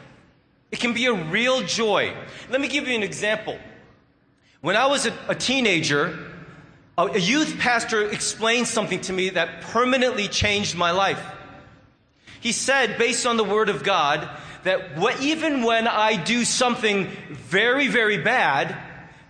It 0.70 0.78
can 0.78 0.92
be 0.92 1.06
a 1.06 1.12
real 1.12 1.62
joy. 1.62 2.14
Let 2.48 2.60
me 2.60 2.68
give 2.68 2.86
you 2.86 2.94
an 2.94 3.02
example. 3.02 3.58
When 4.60 4.76
I 4.76 4.86
was 4.86 5.06
a, 5.06 5.14
a 5.28 5.34
teenager, 5.34 6.29
a 7.08 7.18
youth 7.18 7.58
pastor 7.58 8.08
explained 8.10 8.66
something 8.66 9.00
to 9.02 9.12
me 9.12 9.30
that 9.30 9.62
permanently 9.62 10.28
changed 10.28 10.76
my 10.76 10.90
life. 10.90 11.22
He 12.40 12.52
said, 12.52 12.98
based 12.98 13.26
on 13.26 13.36
the 13.36 13.44
Word 13.44 13.68
of 13.68 13.82
God, 13.82 14.28
that 14.64 14.98
even 15.20 15.62
when 15.62 15.86
I 15.86 16.16
do 16.16 16.44
something 16.44 17.06
very, 17.30 17.88
very 17.88 18.18
bad, 18.18 18.76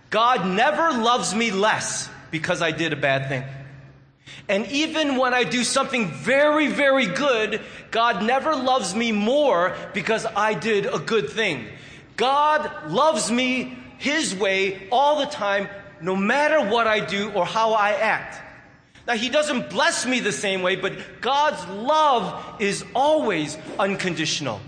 God 0.09 0.45
never 0.45 0.91
loves 0.91 1.33
me 1.33 1.51
less 1.51 2.09
because 2.31 2.61
I 2.61 2.71
did 2.71 2.93
a 2.93 2.97
bad 2.97 3.29
thing. 3.29 3.43
And 4.47 4.67
even 4.67 5.17
when 5.17 5.33
I 5.33 5.43
do 5.43 5.63
something 5.63 6.07
very, 6.07 6.67
very 6.67 7.05
good, 7.05 7.61
God 7.91 8.23
never 8.23 8.55
loves 8.55 8.95
me 8.95 9.11
more 9.11 9.75
because 9.93 10.25
I 10.25 10.53
did 10.53 10.85
a 10.85 10.99
good 10.99 11.29
thing. 11.29 11.67
God 12.17 12.91
loves 12.91 13.31
me 13.31 13.77
His 13.97 14.35
way 14.35 14.87
all 14.91 15.19
the 15.19 15.25
time, 15.25 15.69
no 16.01 16.15
matter 16.15 16.59
what 16.61 16.87
I 16.87 16.99
do 16.99 17.31
or 17.31 17.45
how 17.45 17.73
I 17.73 17.91
act. 17.91 18.41
Now, 19.07 19.13
He 19.13 19.29
doesn't 19.29 19.69
bless 19.69 20.05
me 20.05 20.19
the 20.19 20.31
same 20.31 20.61
way, 20.61 20.75
but 20.75 21.21
God's 21.21 21.65
love 21.67 22.61
is 22.61 22.85
always 22.93 23.57
unconditional. 23.79 24.61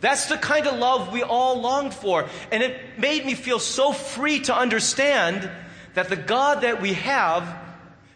That's 0.00 0.26
the 0.26 0.36
kind 0.36 0.66
of 0.66 0.78
love 0.78 1.12
we 1.12 1.22
all 1.22 1.60
longed 1.60 1.94
for. 1.94 2.28
And 2.52 2.62
it 2.62 2.98
made 2.98 3.24
me 3.24 3.34
feel 3.34 3.58
so 3.58 3.92
free 3.92 4.40
to 4.40 4.54
understand 4.54 5.50
that 5.94 6.08
the 6.08 6.16
God 6.16 6.60
that 6.60 6.82
we 6.82 6.92
have 6.94 7.62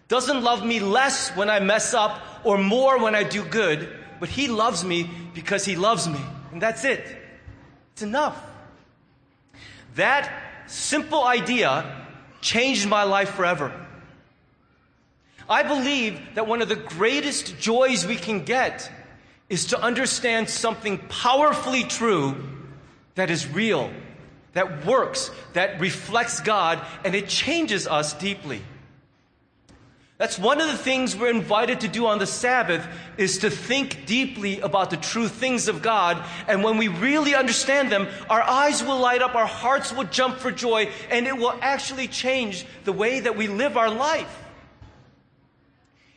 doesn't 0.08 0.42
love 0.42 0.64
me 0.64 0.80
less 0.80 1.30
when 1.36 1.48
I 1.48 1.60
mess 1.60 1.94
up 1.94 2.20
or 2.44 2.58
more 2.58 2.98
when 2.98 3.14
I 3.14 3.22
do 3.22 3.44
good, 3.44 3.88
but 4.18 4.28
He 4.28 4.48
loves 4.48 4.84
me 4.84 5.08
because 5.34 5.64
He 5.64 5.76
loves 5.76 6.08
me. 6.08 6.20
And 6.52 6.60
that's 6.60 6.84
it. 6.84 7.04
It's 7.92 8.02
enough. 8.02 8.38
That 9.94 10.49
simple 10.70 11.24
idea 11.24 12.06
changed 12.40 12.88
my 12.88 13.02
life 13.02 13.30
forever. 13.30 13.72
I 15.48 15.64
believe 15.64 16.20
that 16.34 16.46
one 16.46 16.62
of 16.62 16.68
the 16.68 16.76
greatest 16.76 17.58
joys 17.58 18.06
we 18.06 18.16
can 18.16 18.44
get 18.44 18.90
is 19.48 19.66
to 19.66 19.82
understand 19.82 20.48
something 20.48 20.98
powerfully 21.08 21.82
true 21.82 22.36
that 23.16 23.30
is 23.30 23.48
real, 23.48 23.90
that 24.52 24.86
works, 24.86 25.32
that 25.54 25.80
reflects 25.80 26.40
God, 26.40 26.80
and 27.04 27.16
it 27.16 27.28
changes 27.28 27.88
us 27.88 28.14
deeply. 28.14 28.62
That's 30.20 30.38
one 30.38 30.60
of 30.60 30.68
the 30.68 30.76
things 30.76 31.16
we're 31.16 31.30
invited 31.30 31.80
to 31.80 31.88
do 31.88 32.04
on 32.04 32.18
the 32.18 32.26
Sabbath 32.26 32.86
is 33.16 33.38
to 33.38 33.48
think 33.48 34.04
deeply 34.04 34.60
about 34.60 34.90
the 34.90 34.98
true 34.98 35.28
things 35.28 35.66
of 35.66 35.80
God. 35.80 36.22
And 36.46 36.62
when 36.62 36.76
we 36.76 36.88
really 36.88 37.34
understand 37.34 37.90
them, 37.90 38.06
our 38.28 38.42
eyes 38.42 38.84
will 38.84 38.98
light 38.98 39.22
up, 39.22 39.34
our 39.34 39.46
hearts 39.46 39.94
will 39.94 40.04
jump 40.04 40.36
for 40.36 40.50
joy, 40.50 40.90
and 41.08 41.26
it 41.26 41.38
will 41.38 41.54
actually 41.62 42.06
change 42.06 42.66
the 42.84 42.92
way 42.92 43.20
that 43.20 43.34
we 43.34 43.48
live 43.48 43.78
our 43.78 43.88
life. 43.88 44.44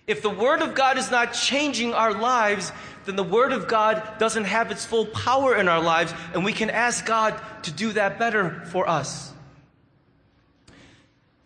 If 0.06 0.22
the 0.22 0.30
Word 0.30 0.62
of 0.62 0.76
God 0.76 0.98
is 0.98 1.10
not 1.10 1.32
changing 1.32 1.94
our 1.94 2.14
lives, 2.14 2.74
then 3.06 3.16
the 3.16 3.24
Word 3.24 3.54
of 3.54 3.70
God 3.70 4.04
doesn't 4.20 4.44
have 4.44 4.70
its 4.70 4.84
full 4.84 5.06
power 5.06 5.56
in 5.56 5.70
our 5.70 5.82
lives, 5.82 6.14
and 6.34 6.44
we 6.44 6.52
can 6.52 6.70
ask 6.70 7.06
God 7.06 7.40
to 7.62 7.72
do 7.72 7.94
that 7.94 8.20
better 8.20 8.66
for 8.66 8.86
us. 8.86 9.32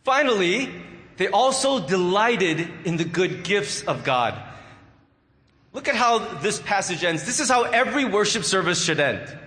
Finally, 0.03 0.73
they 1.17 1.27
also 1.27 1.85
delighted 1.85 2.69
in 2.85 2.97
the 2.97 3.05
good 3.05 3.43
gifts 3.43 3.81
of 3.83 4.03
God. 4.03 4.41
Look 5.73 5.87
at 5.87 5.95
how 5.95 6.19
this 6.39 6.59
passage 6.59 7.03
ends. 7.03 7.25
This 7.25 7.39
is 7.39 7.49
how 7.49 7.63
every 7.63 8.05
worship 8.05 8.43
service 8.43 8.83
should 8.83 8.99
end. 8.99 9.37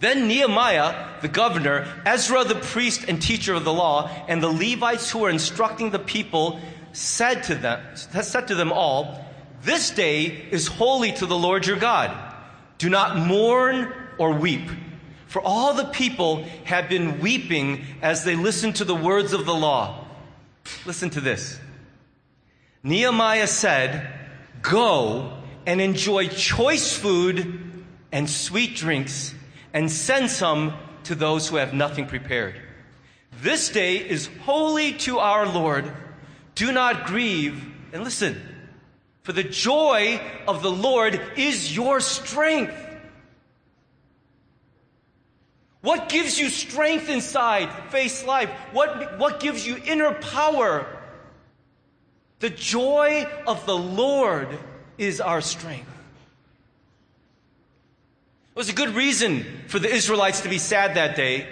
Then 0.00 0.26
Nehemiah, 0.28 1.20
the 1.22 1.28
governor, 1.28 1.86
Ezra, 2.04 2.44
the 2.44 2.56
priest 2.56 3.04
and 3.08 3.22
teacher 3.22 3.54
of 3.54 3.64
the 3.64 3.72
law, 3.72 4.10
and 4.28 4.42
the 4.42 4.48
Levites 4.48 5.10
who 5.10 5.20
were 5.20 5.30
instructing 5.30 5.90
the 5.90 5.98
people 5.98 6.60
said 6.92 7.42
to 7.44 7.54
them, 7.54 7.80
said 7.96 8.48
to 8.48 8.54
them 8.54 8.72
all, 8.72 9.24
This 9.62 9.90
day 9.90 10.24
is 10.50 10.66
holy 10.66 11.12
to 11.12 11.26
the 11.26 11.38
Lord 11.38 11.66
your 11.66 11.78
God. 11.78 12.10
Do 12.78 12.90
not 12.90 13.16
mourn 13.16 13.92
or 14.18 14.32
weep. 14.32 14.68
For 15.26 15.40
all 15.40 15.74
the 15.74 15.86
people 15.86 16.44
have 16.64 16.88
been 16.88 17.20
weeping 17.20 17.84
as 18.02 18.24
they 18.24 18.36
listened 18.36 18.76
to 18.76 18.84
the 18.84 18.94
words 18.94 19.32
of 19.32 19.46
the 19.46 19.54
law. 19.54 20.04
Listen 20.86 21.10
to 21.10 21.20
this. 21.20 21.58
Nehemiah 22.82 23.46
said, 23.46 24.10
Go 24.62 25.42
and 25.66 25.80
enjoy 25.80 26.28
choice 26.28 26.96
food 26.96 27.84
and 28.12 28.28
sweet 28.28 28.76
drinks 28.76 29.34
and 29.72 29.90
send 29.90 30.30
some 30.30 30.74
to 31.04 31.14
those 31.14 31.48
who 31.48 31.56
have 31.56 31.74
nothing 31.74 32.06
prepared. 32.06 32.54
This 33.42 33.68
day 33.68 33.96
is 33.96 34.28
holy 34.42 34.92
to 34.98 35.18
our 35.18 35.46
Lord. 35.46 35.90
Do 36.54 36.72
not 36.72 37.06
grieve. 37.06 37.62
And 37.92 38.04
listen, 38.04 38.40
for 39.22 39.32
the 39.32 39.44
joy 39.44 40.20
of 40.46 40.62
the 40.62 40.70
Lord 40.70 41.20
is 41.36 41.74
your 41.74 42.00
strength. 42.00 42.83
What 45.84 46.08
gives 46.08 46.38
you 46.38 46.48
strength 46.48 47.10
inside, 47.10 47.70
face 47.90 48.24
life? 48.24 48.48
What, 48.72 49.18
what 49.18 49.38
gives 49.38 49.66
you 49.66 49.76
inner 49.84 50.14
power? 50.14 50.86
The 52.38 52.48
joy 52.48 53.26
of 53.46 53.66
the 53.66 53.76
Lord 53.76 54.48
is 54.96 55.20
our 55.20 55.42
strength. 55.42 55.90
It 58.54 58.56
was 58.56 58.70
a 58.70 58.72
good 58.72 58.94
reason 58.94 59.44
for 59.68 59.78
the 59.78 59.94
Israelites 59.94 60.40
to 60.40 60.48
be 60.48 60.56
sad 60.56 60.94
that 60.94 61.16
day 61.16 61.46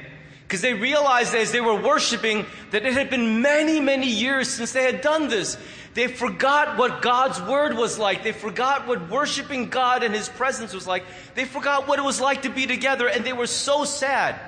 because 0.45 0.63
they 0.63 0.73
realized 0.73 1.35
as 1.35 1.53
they 1.53 1.61
were 1.61 1.79
worshiping 1.79 2.47
that 2.71 2.87
it 2.87 2.95
had 2.95 3.11
been 3.11 3.43
many, 3.43 3.81
many 3.81 4.09
years 4.09 4.49
since 4.49 4.73
they 4.73 4.85
had 4.85 5.03
done 5.03 5.29
this. 5.29 5.59
They 5.95 6.07
forgot 6.07 6.79
what 6.79 7.03
God's 7.03 7.41
word 7.43 7.77
was 7.77 7.99
like. 7.99 8.23
They 8.25 8.33
forgot 8.33 8.87
what 8.87 9.11
worshiping 9.11 9.69
God 9.69 10.03
and 10.03 10.15
His 10.15 10.29
presence 10.29 10.73
was 10.73 10.87
like. 10.87 11.05
They 11.35 11.45
forgot 11.45 11.87
what 11.87 11.99
it 11.99 12.03
was 12.03 12.21
like 12.21 12.43
to 12.43 12.51
be 12.51 12.67
together, 12.67 13.09
and 13.09 13.25
they 13.25 13.35
were 13.35 13.47
so 13.47 13.85
sad. 13.85 14.39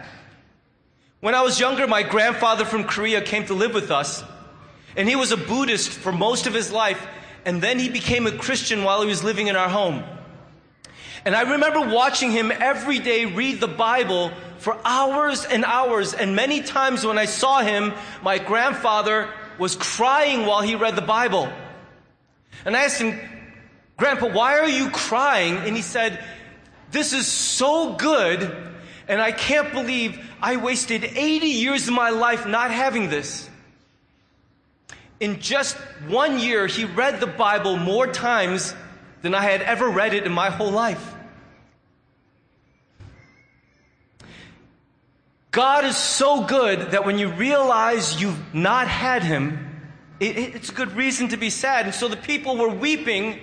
When 1.21 1.35
I 1.35 1.43
was 1.43 1.61
younger, 1.61 1.87
my 1.87 2.03
grandfather 2.03 2.65
from 2.65 2.85
Korea 2.85 3.21
came 3.21 3.47
to 3.47 3.55
live 3.55 3.75
with 3.75 3.91
us, 3.91 4.25
and 4.97 5.09
he 5.09 5.17
was 5.17 5.33
a 5.33 5.37
Buddhist 5.37 5.91
for 5.91 6.13
most 6.13 6.47
of 6.47 6.55
his 6.55 6.71
life, 6.71 7.07
and 7.45 7.63
then 7.63 7.79
he 7.79 7.89
became 7.89 8.27
a 8.27 8.33
Christian 8.33 8.85
while 8.85 9.03
he 9.03 9.09
was 9.09 9.25
living 9.25 9.49
in 9.49 9.57
our 9.57 9.69
home. 9.69 10.03
And 11.25 11.35
I 11.35 11.53
remember 11.53 11.81
watching 11.81 12.31
him 12.31 12.53
every 12.53 12.99
day 12.99 13.25
read 13.25 13.61
the 13.61 13.69
Bible 13.69 14.33
for 14.59 14.79
hours 14.85 15.45
and 15.45 15.65
hours, 15.65 16.13
and 16.15 16.37
many 16.37 16.63
times 16.63 17.05
when 17.07 17.19
I 17.19 17.25
saw 17.25 17.61
him, 17.61 17.95
my 18.23 18.39
grandfather 18.39 19.31
was 19.59 19.77
crying 19.77 20.47
while 20.47 20.63
he 20.63 20.75
read 20.75 20.97
the 20.97 21.03
Bible. 21.03 21.49
And 22.65 22.77
I 22.77 22.85
asked 22.85 23.01
him, 23.01 23.19
Grandpa, 23.97 24.29
why 24.29 24.59
are 24.59 24.69
you 24.69 24.91
crying? 24.91 25.57
And 25.57 25.77
he 25.77 25.83
said, 25.83 26.23
This 26.91 27.13
is 27.13 27.27
so 27.27 27.95
good, 27.95 28.57
and 29.07 29.21
I 29.21 29.33
can't 29.33 29.73
believe 29.73 30.21
I 30.41 30.57
wasted 30.57 31.05
80 31.05 31.47
years 31.47 31.89
of 31.89 31.95
my 31.95 32.11
life 32.11 32.47
not 32.47 32.71
having 32.71 33.09
this. 33.09 33.49
In 35.21 35.41
just 35.41 35.77
one 36.09 36.39
year, 36.39 36.67
he 36.67 36.85
read 36.85 37.21
the 37.21 37.27
Bible 37.27 37.77
more 37.77 38.07
times 38.07 38.75
than 39.23 39.35
I 39.35 39.43
had 39.43 39.63
ever 39.63 39.89
read 39.89 40.13
it 40.13 40.25
in 40.25 40.33
my 40.33 40.51
whole 40.51 40.73
life. 40.73 41.14
God 45.55 45.85
is 45.85 45.97
so 45.97 46.43
good 46.43 46.91
that 46.91 47.07
when 47.07 47.17
you 47.17 47.29
realize 47.29 48.21
you've 48.21 48.53
not 48.53 48.89
had 48.89 49.23
Him, 49.23 49.87
it, 50.19 50.37
it's 50.37 50.71
a 50.71 50.75
good 50.75 50.91
reason 50.97 51.29
to 51.29 51.37
be 51.37 51.49
sad. 51.49 51.87
And 51.87 51.95
so 51.95 52.09
the 52.09 52.17
people 52.17 52.57
were 52.57 52.71
weeping, 52.71 53.39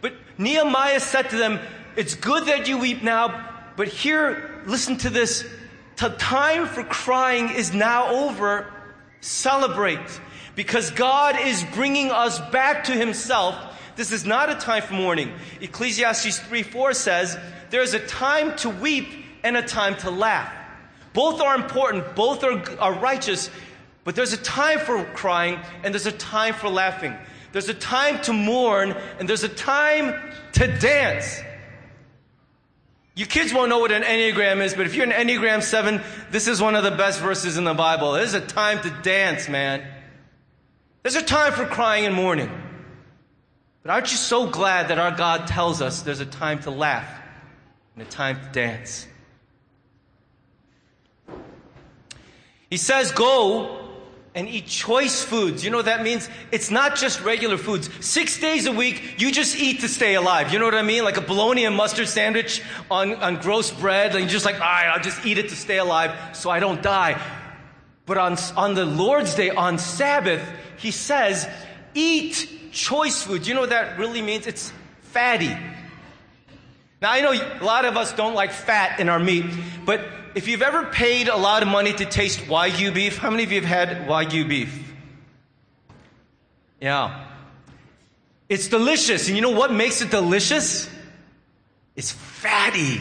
but 0.00 0.12
Nehemiah 0.38 1.00
said 1.00 1.30
to 1.30 1.36
them, 1.36 1.58
It's 1.96 2.14
good 2.14 2.46
that 2.46 2.68
you 2.68 2.78
weep 2.78 3.02
now, 3.02 3.72
but 3.74 3.88
here, 3.88 4.62
listen 4.66 4.98
to 4.98 5.10
this. 5.10 5.44
The 5.96 6.10
time 6.10 6.68
for 6.68 6.84
crying 6.84 7.48
is 7.48 7.74
now 7.74 8.06
over. 8.26 8.72
Celebrate. 9.20 10.20
Because 10.54 10.92
God 10.92 11.40
is 11.40 11.64
bringing 11.74 12.12
us 12.12 12.38
back 12.52 12.84
to 12.84 12.92
Himself. 12.92 13.56
This 13.96 14.12
is 14.12 14.24
not 14.24 14.48
a 14.48 14.54
time 14.54 14.84
for 14.84 14.94
mourning. 14.94 15.32
Ecclesiastes 15.60 16.38
3 16.38 16.62
4 16.62 16.94
says, 16.94 17.36
There 17.70 17.82
is 17.82 17.94
a 17.94 18.06
time 18.06 18.54
to 18.58 18.70
weep 18.70 19.08
and 19.42 19.56
a 19.56 19.62
time 19.62 19.96
to 19.96 20.10
laugh. 20.12 20.54
Both 21.18 21.40
are 21.40 21.56
important, 21.56 22.14
both 22.14 22.44
are, 22.44 22.62
are 22.80 22.92
righteous, 22.92 23.50
but 24.04 24.14
there's 24.14 24.32
a 24.32 24.36
time 24.36 24.78
for 24.78 25.02
crying 25.04 25.58
and 25.82 25.92
there's 25.92 26.06
a 26.06 26.12
time 26.12 26.54
for 26.54 26.68
laughing. 26.68 27.12
There's 27.50 27.68
a 27.68 27.74
time 27.74 28.22
to 28.22 28.32
mourn 28.32 28.94
and 29.18 29.28
there's 29.28 29.42
a 29.42 29.48
time 29.48 30.14
to 30.52 30.68
dance. 30.78 31.40
You 33.16 33.26
kids 33.26 33.52
won't 33.52 33.68
know 33.68 33.80
what 33.80 33.90
an 33.90 34.04
Enneagram 34.04 34.62
is, 34.62 34.74
but 34.74 34.86
if 34.86 34.94
you're 34.94 35.10
an 35.10 35.10
Enneagram 35.10 35.60
7, 35.60 36.00
this 36.30 36.46
is 36.46 36.62
one 36.62 36.76
of 36.76 36.84
the 36.84 36.92
best 36.92 37.18
verses 37.18 37.56
in 37.56 37.64
the 37.64 37.74
Bible. 37.74 38.12
There's 38.12 38.34
a 38.34 38.40
time 38.40 38.80
to 38.82 38.90
dance, 39.02 39.48
man. 39.48 39.84
There's 41.02 41.16
a 41.16 41.22
time 41.22 41.52
for 41.52 41.66
crying 41.66 42.06
and 42.06 42.14
mourning. 42.14 42.52
But 43.82 43.90
aren't 43.90 44.12
you 44.12 44.18
so 44.18 44.46
glad 44.46 44.86
that 44.90 45.00
our 45.00 45.10
God 45.10 45.48
tells 45.48 45.82
us 45.82 46.02
there's 46.02 46.20
a 46.20 46.26
time 46.26 46.60
to 46.60 46.70
laugh 46.70 47.10
and 47.96 48.06
a 48.06 48.08
time 48.08 48.38
to 48.40 48.52
dance? 48.52 49.08
He 52.70 52.76
says, 52.76 53.12
go 53.12 53.88
and 54.34 54.46
eat 54.48 54.66
choice 54.66 55.24
foods. 55.24 55.64
You 55.64 55.70
know 55.70 55.78
what 55.78 55.86
that 55.86 56.02
means? 56.02 56.28
It's 56.52 56.70
not 56.70 56.96
just 56.96 57.22
regular 57.22 57.56
foods. 57.56 57.90
Six 58.04 58.38
days 58.38 58.66
a 58.66 58.72
week, 58.72 59.20
you 59.20 59.32
just 59.32 59.56
eat 59.56 59.80
to 59.80 59.88
stay 59.88 60.14
alive. 60.14 60.52
You 60.52 60.58
know 60.58 60.66
what 60.66 60.74
I 60.74 60.82
mean? 60.82 61.02
Like 61.02 61.16
a 61.16 61.22
bologna 61.22 61.64
and 61.64 61.74
mustard 61.74 62.08
sandwich 62.08 62.62
on, 62.90 63.14
on 63.16 63.36
gross 63.36 63.70
bread. 63.70 64.12
And 64.12 64.20
you're 64.20 64.28
just 64.28 64.44
like, 64.44 64.56
all 64.56 64.60
right, 64.60 64.92
I'll 64.94 65.02
just 65.02 65.24
eat 65.24 65.38
it 65.38 65.48
to 65.48 65.56
stay 65.56 65.78
alive 65.78 66.36
so 66.36 66.50
I 66.50 66.60
don't 66.60 66.82
die. 66.82 67.20
But 68.06 68.18
on, 68.18 68.36
on 68.56 68.74
the 68.74 68.84
Lord's 68.84 69.34
Day, 69.34 69.50
on 69.50 69.78
Sabbath, 69.78 70.46
he 70.76 70.90
says, 70.90 71.48
eat 71.94 72.70
choice 72.72 73.22
foods. 73.22 73.48
You 73.48 73.54
know 73.54 73.60
what 73.60 73.70
that 73.70 73.98
really 73.98 74.22
means? 74.22 74.46
It's 74.46 74.72
fatty. 75.02 75.56
Now, 77.00 77.12
I 77.12 77.20
know 77.20 77.32
a 77.32 77.64
lot 77.64 77.84
of 77.84 77.96
us 77.96 78.12
don't 78.12 78.34
like 78.34 78.52
fat 78.52 79.00
in 79.00 79.08
our 79.08 79.18
meat, 79.18 79.44
but 79.84 80.00
if 80.34 80.48
you've 80.48 80.62
ever 80.62 80.84
paid 80.84 81.28
a 81.28 81.36
lot 81.36 81.62
of 81.62 81.68
money 81.68 81.92
to 81.92 82.04
taste 82.04 82.40
Wagyu 82.40 82.92
beef, 82.92 83.18
how 83.18 83.30
many 83.30 83.44
of 83.44 83.52
you 83.52 83.60
have 83.60 83.68
had 83.68 84.08
Wagyu 84.08 84.48
beef? 84.48 84.92
Yeah. 86.80 87.26
It's 88.48 88.68
delicious. 88.68 89.28
And 89.28 89.36
you 89.36 89.42
know 89.42 89.50
what 89.50 89.72
makes 89.72 90.00
it 90.00 90.10
delicious? 90.10 90.88
It's 91.96 92.12
fatty. 92.12 93.00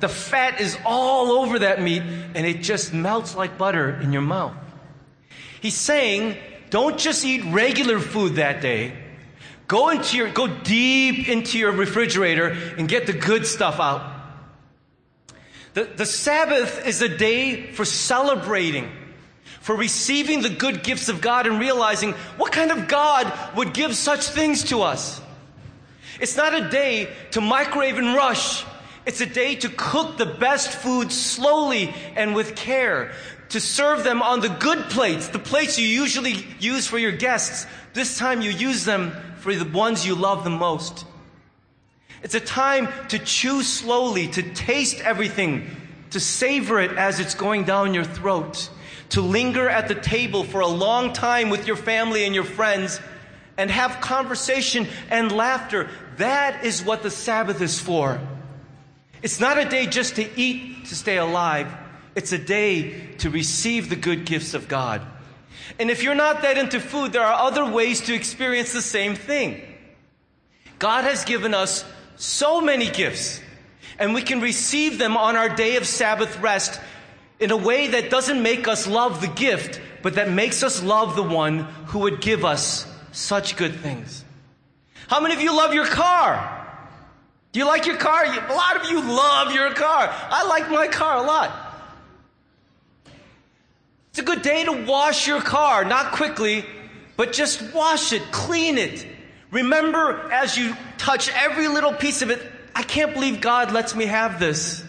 The 0.00 0.08
fat 0.08 0.60
is 0.60 0.78
all 0.84 1.32
over 1.32 1.58
that 1.58 1.82
meat 1.82 2.02
and 2.02 2.46
it 2.46 2.62
just 2.62 2.92
melts 2.92 3.36
like 3.36 3.58
butter 3.58 4.00
in 4.00 4.12
your 4.12 4.22
mouth. 4.22 4.56
He's 5.60 5.76
saying, 5.76 6.38
don't 6.70 6.98
just 6.98 7.24
eat 7.24 7.44
regular 7.52 8.00
food 8.00 8.36
that 8.36 8.62
day. 8.62 8.94
Go 9.68 9.90
into 9.90 10.16
your, 10.16 10.30
go 10.30 10.48
deep 10.48 11.28
into 11.28 11.58
your 11.58 11.72
refrigerator 11.72 12.48
and 12.78 12.88
get 12.88 13.06
the 13.06 13.12
good 13.12 13.46
stuff 13.46 13.78
out. 13.78 14.19
The, 15.74 15.84
the 15.84 16.06
Sabbath 16.06 16.86
is 16.86 17.00
a 17.00 17.08
day 17.08 17.72
for 17.72 17.84
celebrating, 17.84 18.90
for 19.60 19.76
receiving 19.76 20.42
the 20.42 20.50
good 20.50 20.82
gifts 20.82 21.08
of 21.08 21.20
God 21.20 21.46
and 21.46 21.60
realizing 21.60 22.12
what 22.36 22.52
kind 22.52 22.70
of 22.70 22.88
God 22.88 23.32
would 23.56 23.72
give 23.72 23.94
such 23.94 24.28
things 24.28 24.64
to 24.64 24.82
us. 24.82 25.20
It's 26.20 26.36
not 26.36 26.54
a 26.54 26.68
day 26.68 27.08
to 27.32 27.40
microwave 27.40 27.98
and 27.98 28.14
rush. 28.14 28.64
It's 29.06 29.20
a 29.20 29.26
day 29.26 29.54
to 29.56 29.68
cook 29.68 30.18
the 30.18 30.26
best 30.26 30.70
food 30.70 31.12
slowly 31.12 31.94
and 32.16 32.34
with 32.34 32.56
care. 32.56 33.12
to 33.50 33.60
serve 33.60 34.04
them 34.04 34.22
on 34.22 34.40
the 34.40 34.48
good 34.48 34.78
plates, 34.90 35.28
the 35.28 35.38
plates 35.38 35.78
you 35.78 35.86
usually 35.86 36.46
use 36.58 36.86
for 36.86 36.98
your 36.98 37.12
guests. 37.12 37.66
This 37.92 38.16
time 38.16 38.40
you 38.40 38.50
use 38.50 38.84
them 38.84 39.12
for 39.38 39.54
the 39.54 39.64
ones 39.64 40.06
you 40.06 40.14
love 40.14 40.44
the 40.44 40.50
most. 40.50 41.04
It's 42.22 42.34
a 42.34 42.40
time 42.40 42.88
to 43.08 43.18
chew 43.18 43.62
slowly, 43.62 44.28
to 44.28 44.42
taste 44.42 45.00
everything, 45.00 45.70
to 46.10 46.20
savor 46.20 46.80
it 46.80 46.92
as 46.92 47.20
it's 47.20 47.34
going 47.34 47.64
down 47.64 47.94
your 47.94 48.04
throat, 48.04 48.68
to 49.10 49.20
linger 49.20 49.68
at 49.68 49.88
the 49.88 49.94
table 49.94 50.44
for 50.44 50.60
a 50.60 50.66
long 50.66 51.12
time 51.12 51.50
with 51.50 51.66
your 51.66 51.76
family 51.76 52.24
and 52.24 52.34
your 52.34 52.44
friends 52.44 53.00
and 53.56 53.70
have 53.70 54.00
conversation 54.00 54.86
and 55.10 55.32
laughter. 55.32 55.88
That 56.16 56.64
is 56.64 56.82
what 56.82 57.02
the 57.02 57.10
Sabbath 57.10 57.60
is 57.60 57.78
for. 57.80 58.20
It's 59.22 59.40
not 59.40 59.58
a 59.58 59.68
day 59.68 59.86
just 59.86 60.16
to 60.16 60.28
eat 60.38 60.86
to 60.86 60.96
stay 60.96 61.18
alive. 61.18 61.70
It's 62.14 62.32
a 62.32 62.38
day 62.38 63.14
to 63.18 63.30
receive 63.30 63.88
the 63.88 63.96
good 63.96 64.24
gifts 64.24 64.54
of 64.54 64.68
God. 64.68 65.02
And 65.78 65.90
if 65.90 66.02
you're 66.02 66.14
not 66.14 66.42
that 66.42 66.58
into 66.58 66.80
food, 66.80 67.12
there 67.12 67.22
are 67.22 67.46
other 67.46 67.64
ways 67.64 68.00
to 68.02 68.14
experience 68.14 68.72
the 68.72 68.82
same 68.82 69.14
thing. 69.14 69.62
God 70.78 71.04
has 71.04 71.24
given 71.24 71.54
us 71.54 71.84
so 72.20 72.60
many 72.60 72.90
gifts, 72.90 73.40
and 73.98 74.12
we 74.12 74.22
can 74.22 74.40
receive 74.40 74.98
them 74.98 75.16
on 75.16 75.36
our 75.36 75.48
day 75.48 75.76
of 75.76 75.86
Sabbath 75.86 76.38
rest 76.40 76.78
in 77.38 77.50
a 77.50 77.56
way 77.56 77.88
that 77.88 78.10
doesn't 78.10 78.42
make 78.42 78.68
us 78.68 78.86
love 78.86 79.22
the 79.22 79.28
gift, 79.28 79.80
but 80.02 80.14
that 80.14 80.30
makes 80.30 80.62
us 80.62 80.82
love 80.82 81.16
the 81.16 81.22
one 81.22 81.60
who 81.86 82.00
would 82.00 82.20
give 82.20 82.44
us 82.44 82.86
such 83.12 83.56
good 83.56 83.74
things. 83.74 84.24
How 85.08 85.20
many 85.20 85.34
of 85.34 85.40
you 85.40 85.56
love 85.56 85.72
your 85.72 85.86
car? 85.86 86.58
Do 87.52 87.58
you 87.58 87.66
like 87.66 87.86
your 87.86 87.96
car? 87.96 88.24
A 88.24 88.54
lot 88.54 88.76
of 88.76 88.90
you 88.90 89.00
love 89.00 89.52
your 89.52 89.72
car. 89.72 90.08
I 90.12 90.46
like 90.46 90.70
my 90.70 90.86
car 90.88 91.16
a 91.16 91.22
lot. 91.22 91.50
It's 94.10 94.18
a 94.18 94.22
good 94.22 94.42
day 94.42 94.64
to 94.64 94.84
wash 94.84 95.26
your 95.26 95.40
car, 95.40 95.84
not 95.84 96.12
quickly, 96.12 96.64
but 97.16 97.32
just 97.32 97.72
wash 97.72 98.12
it, 98.12 98.22
clean 98.30 98.76
it. 98.76 99.06
Remember 99.50 100.30
as 100.32 100.56
you 100.56 100.76
touch 100.98 101.30
every 101.30 101.68
little 101.68 101.92
piece 101.92 102.22
of 102.22 102.30
it, 102.30 102.40
I 102.74 102.82
can't 102.82 103.14
believe 103.14 103.40
God 103.40 103.72
lets 103.72 103.94
me 103.94 104.06
have 104.06 104.38
this. 104.38 104.84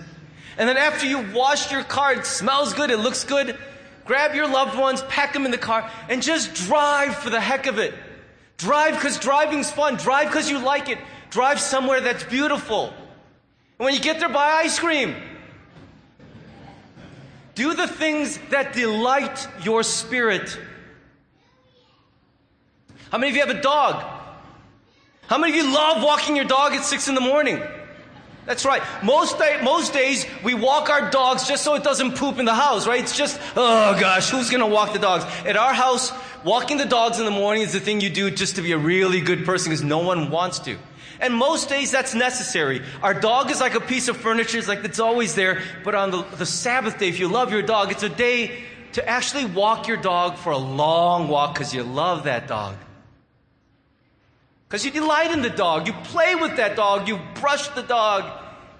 And 0.57 0.69
then 0.69 0.77
after 0.77 1.07
you 1.07 1.31
wash 1.33 1.71
your 1.71 1.83
car, 1.83 2.13
it 2.13 2.25
smells 2.25 2.73
good, 2.73 2.91
it 2.91 2.97
looks 2.97 3.23
good, 3.23 3.57
grab 4.05 4.35
your 4.35 4.47
loved 4.47 4.77
ones, 4.77 5.01
pack 5.03 5.33
them 5.33 5.45
in 5.45 5.51
the 5.51 5.57
car, 5.57 5.89
and 6.09 6.21
just 6.21 6.53
drive 6.53 7.15
for 7.15 7.29
the 7.29 7.41
heck 7.41 7.65
of 7.65 7.79
it. 7.79 7.93
Drive 8.57 8.93
because 8.93 9.17
driving's 9.17 9.71
fun. 9.71 9.95
Drive 9.95 10.27
because 10.27 10.49
you 10.49 10.59
like 10.59 10.87
it. 10.87 10.99
Drive 11.31 11.59
somewhere 11.59 11.99
that's 11.99 12.23
beautiful. 12.23 12.87
And 13.79 13.85
when 13.85 13.95
you 13.95 13.99
get 13.99 14.19
there, 14.19 14.29
buy 14.29 14.61
ice 14.63 14.77
cream. 14.77 15.15
Do 17.55 17.73
the 17.73 17.87
things 17.87 18.37
that 18.51 18.73
delight 18.73 19.47
your 19.63 19.81
spirit. 19.81 20.57
How 23.11 23.17
many 23.17 23.31
of 23.31 23.35
you 23.35 23.41
have 23.41 23.55
a 23.55 23.61
dog? 23.61 24.20
How 25.31 25.37
many 25.37 25.57
of 25.57 25.65
you 25.65 25.73
love 25.73 26.03
walking 26.03 26.35
your 26.35 26.43
dog 26.43 26.73
at 26.73 26.83
six 26.83 27.07
in 27.07 27.15
the 27.15 27.21
morning? 27.21 27.63
That's 28.45 28.65
right. 28.65 28.83
Most, 29.01 29.39
day, 29.39 29.61
most 29.63 29.93
days 29.93 30.25
we 30.43 30.53
walk 30.53 30.89
our 30.89 31.09
dogs 31.09 31.47
just 31.47 31.63
so 31.63 31.73
it 31.75 31.85
doesn't 31.85 32.17
poop 32.17 32.37
in 32.37 32.43
the 32.43 32.53
house, 32.53 32.85
right? 32.85 33.01
It's 33.01 33.15
just, 33.15 33.39
oh 33.55 33.97
gosh, 33.97 34.29
who's 34.29 34.49
going 34.49 34.59
to 34.59 34.67
walk 34.67 34.91
the 34.91 34.99
dogs? 34.99 35.23
At 35.45 35.55
our 35.55 35.73
house, 35.73 36.11
walking 36.43 36.75
the 36.75 36.85
dogs 36.85 37.17
in 37.17 37.23
the 37.23 37.31
morning 37.31 37.63
is 37.63 37.71
the 37.71 37.79
thing 37.79 38.01
you 38.01 38.09
do 38.09 38.29
just 38.29 38.57
to 38.57 38.61
be 38.61 38.73
a 38.73 38.77
really 38.77 39.21
good 39.21 39.45
person 39.45 39.69
because 39.69 39.85
no 39.85 39.99
one 39.99 40.31
wants 40.31 40.59
to. 40.59 40.77
And 41.21 41.33
most 41.33 41.69
days 41.69 41.91
that's 41.91 42.13
necessary. 42.13 42.81
Our 43.01 43.13
dog 43.13 43.51
is 43.51 43.61
like 43.61 43.75
a 43.75 43.79
piece 43.79 44.09
of 44.09 44.17
furniture. 44.17 44.57
It's 44.57 44.67
like 44.67 44.83
it's 44.83 44.99
always 44.99 45.33
there. 45.33 45.61
But 45.85 45.95
on 45.95 46.11
the, 46.11 46.23
the 46.23 46.45
Sabbath 46.45 46.99
day, 46.99 47.07
if 47.07 47.19
you 47.21 47.29
love 47.29 47.53
your 47.53 47.61
dog, 47.61 47.89
it's 47.93 48.03
a 48.03 48.09
day 48.09 48.65
to 48.91 49.07
actually 49.07 49.45
walk 49.45 49.87
your 49.87 49.95
dog 49.95 50.35
for 50.35 50.51
a 50.51 50.57
long 50.57 51.29
walk 51.29 51.53
because 51.53 51.73
you 51.73 51.83
love 51.83 52.25
that 52.25 52.49
dog. 52.49 52.75
Because 54.71 54.85
you 54.85 54.91
delight 54.91 55.31
in 55.31 55.41
the 55.41 55.49
dog. 55.49 55.85
You 55.85 55.91
play 55.91 56.33
with 56.33 56.55
that 56.55 56.77
dog. 56.77 57.05
You 57.05 57.19
brush 57.35 57.67
the 57.67 57.81
dog. 57.81 58.23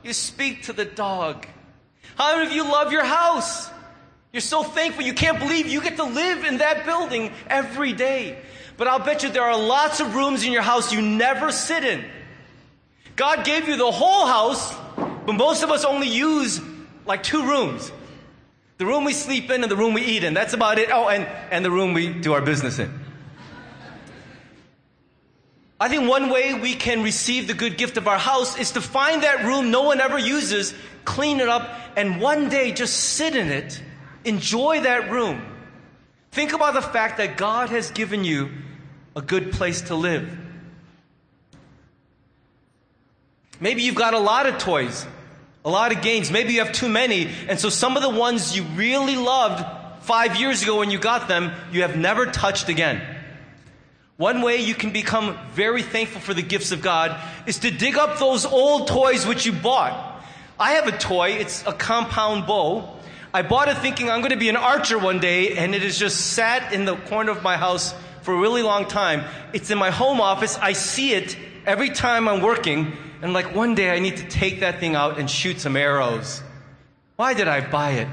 You 0.04 0.14
speak 0.14 0.64
to 0.64 0.74
the 0.74 0.86
dog. 0.86 1.46
How 2.16 2.38
many 2.38 2.48
of 2.48 2.56
you 2.56 2.64
love 2.64 2.94
your 2.94 3.04
house? 3.04 3.70
You're 4.32 4.40
so 4.40 4.64
thankful. 4.64 5.04
You 5.04 5.14
can't 5.14 5.38
believe 5.38 5.68
you 5.68 5.82
get 5.82 5.98
to 5.98 6.06
live 6.06 6.46
in 6.46 6.60
that 6.60 6.86
building 6.86 7.34
every 7.46 7.92
day. 7.92 8.42
But 8.78 8.88
I'll 8.88 9.04
bet 9.04 9.24
you 9.24 9.32
there 9.32 9.44
are 9.44 9.60
lots 9.60 10.00
of 10.00 10.16
rooms 10.16 10.46
in 10.46 10.54
your 10.54 10.62
house 10.62 10.94
you 10.94 11.02
never 11.02 11.52
sit 11.52 11.84
in. 11.84 12.06
God 13.18 13.44
gave 13.44 13.68
you 13.68 13.76
the 13.76 13.92
whole 13.92 14.26
house, 14.26 14.74
but 14.96 15.34
most 15.34 15.62
of 15.62 15.72
us 15.72 15.84
only 15.84 16.08
use 16.08 16.62
like 17.06 17.22
two 17.22 17.46
rooms. 17.46 17.92
The 18.78 18.86
room 18.86 19.04
we 19.04 19.12
sleep 19.12 19.52
in 19.52 19.62
and 19.62 19.70
the 19.70 19.76
room 19.76 19.94
we 19.94 20.04
eat 20.04 20.24
in. 20.24 20.34
That's 20.34 20.54
about 20.54 20.80
it. 20.80 20.88
Oh, 20.90 21.10
and, 21.10 21.26
and 21.52 21.66
the 21.66 21.70
room 21.70 21.94
we 21.94 22.14
do 22.14 22.32
our 22.32 22.42
business 22.42 22.80
in. 22.80 23.01
I 25.82 25.90
think 25.90 26.08
one 26.08 26.30
way 26.30 26.54
we 26.54 26.76
can 26.76 27.02
receive 27.02 27.48
the 27.48 27.56
good 27.56 27.76
gift 27.76 27.98
of 27.98 28.08
our 28.08 28.20
house 28.20 28.56
is 28.56 28.70
to 28.74 28.82
find 28.82 29.24
that 29.24 29.44
room 29.44 29.72
no 29.72 29.82
one 29.82 30.00
ever 30.00 30.20
uses, 30.20 30.76
clean 31.06 31.40
it 31.40 31.50
up, 31.50 31.68
and 31.98 32.22
one 32.22 32.50
day 32.50 32.72
just 32.72 32.96
sit 32.96 33.36
in 33.36 33.48
it, 33.48 33.82
enjoy 34.24 34.82
that 34.82 35.10
room. 35.10 35.42
Think 36.32 36.54
about 36.54 36.76
the 36.76 36.84
fact 36.84 37.18
that 37.18 37.36
God 37.36 37.70
has 37.70 37.90
given 37.90 38.24
you 38.24 38.52
a 39.16 39.24
good 39.24 39.54
place 39.54 39.82
to 39.82 39.96
live. 39.96 40.38
Maybe 43.60 43.82
you've 43.82 43.96
got 43.96 44.14
a 44.14 44.20
lot 44.20 44.46
of 44.46 44.60
toys, 44.60 45.08
a 45.66 45.70
lot 45.72 45.92
of 45.92 46.04
games. 46.04 46.30
Maybe 46.30 46.54
you 46.54 46.64
have 46.64 46.74
too 46.74 46.90
many. 46.90 47.28
And 47.48 47.60
so 47.60 47.70
some 47.70 47.98
of 47.98 48.04
the 48.04 48.10
ones 48.10 48.56
you 48.56 48.62
really 48.76 49.16
loved 49.16 49.66
five 50.04 50.40
years 50.40 50.62
ago 50.62 50.78
when 50.78 50.92
you 50.92 51.00
got 51.00 51.28
them, 51.28 51.52
you 51.72 51.82
have 51.82 51.98
never 51.98 52.28
touched 52.28 52.70
again. 52.70 53.18
One 54.22 54.44
way 54.44 54.58
you 54.58 54.76
can 54.76 54.92
become 54.92 55.36
very 55.54 55.82
thankful 55.82 56.22
for 56.22 56.36
the 56.36 56.44
gifts 56.44 56.72
of 56.72 56.84
God 56.84 57.20
is 57.48 57.58
to 57.58 57.72
dig 57.72 57.98
up 57.98 58.20
those 58.20 58.46
old 58.46 58.88
toys 58.88 59.26
which 59.26 59.48
you 59.48 59.52
bought. 59.52 60.24
I 60.60 60.74
have 60.74 60.88
a 60.88 60.96
toy, 60.96 61.30
it's 61.30 61.66
a 61.66 61.74
compound 61.74 62.46
bow. 62.46 62.88
I 63.34 63.42
bought 63.42 63.68
it 63.68 63.80
thinking 63.80 64.12
I'm 64.12 64.20
going 64.20 64.30
to 64.30 64.38
be 64.38 64.50
an 64.50 64.58
archer 64.58 65.00
one 65.00 65.18
day, 65.18 65.58
and 65.58 65.74
it 65.74 65.82
has 65.82 65.98
just 65.98 66.34
sat 66.34 66.72
in 66.72 66.86
the 66.86 66.98
corner 66.98 67.32
of 67.32 67.42
my 67.42 67.58
house 67.58 67.96
for 68.22 68.36
a 68.36 68.38
really 68.38 68.62
long 68.62 68.86
time. 68.86 69.24
It's 69.54 69.72
in 69.72 69.80
my 69.80 69.90
home 69.90 70.22
office. 70.22 70.56
I 70.62 70.74
see 70.74 71.14
it 71.14 71.36
every 71.66 71.90
time 71.90 72.28
I'm 72.28 72.44
working, 72.44 72.96
and 73.24 73.34
like 73.34 73.56
one 73.56 73.74
day 73.74 73.90
I 73.90 73.98
need 73.98 74.18
to 74.18 74.28
take 74.30 74.60
that 74.60 74.80
thing 74.80 74.94
out 74.94 75.18
and 75.18 75.32
shoot 75.32 75.60
some 75.60 75.76
arrows. 75.76 76.44
Why 77.16 77.34
did 77.34 77.48
I 77.48 77.68
buy 77.68 77.94
it? 77.94 78.08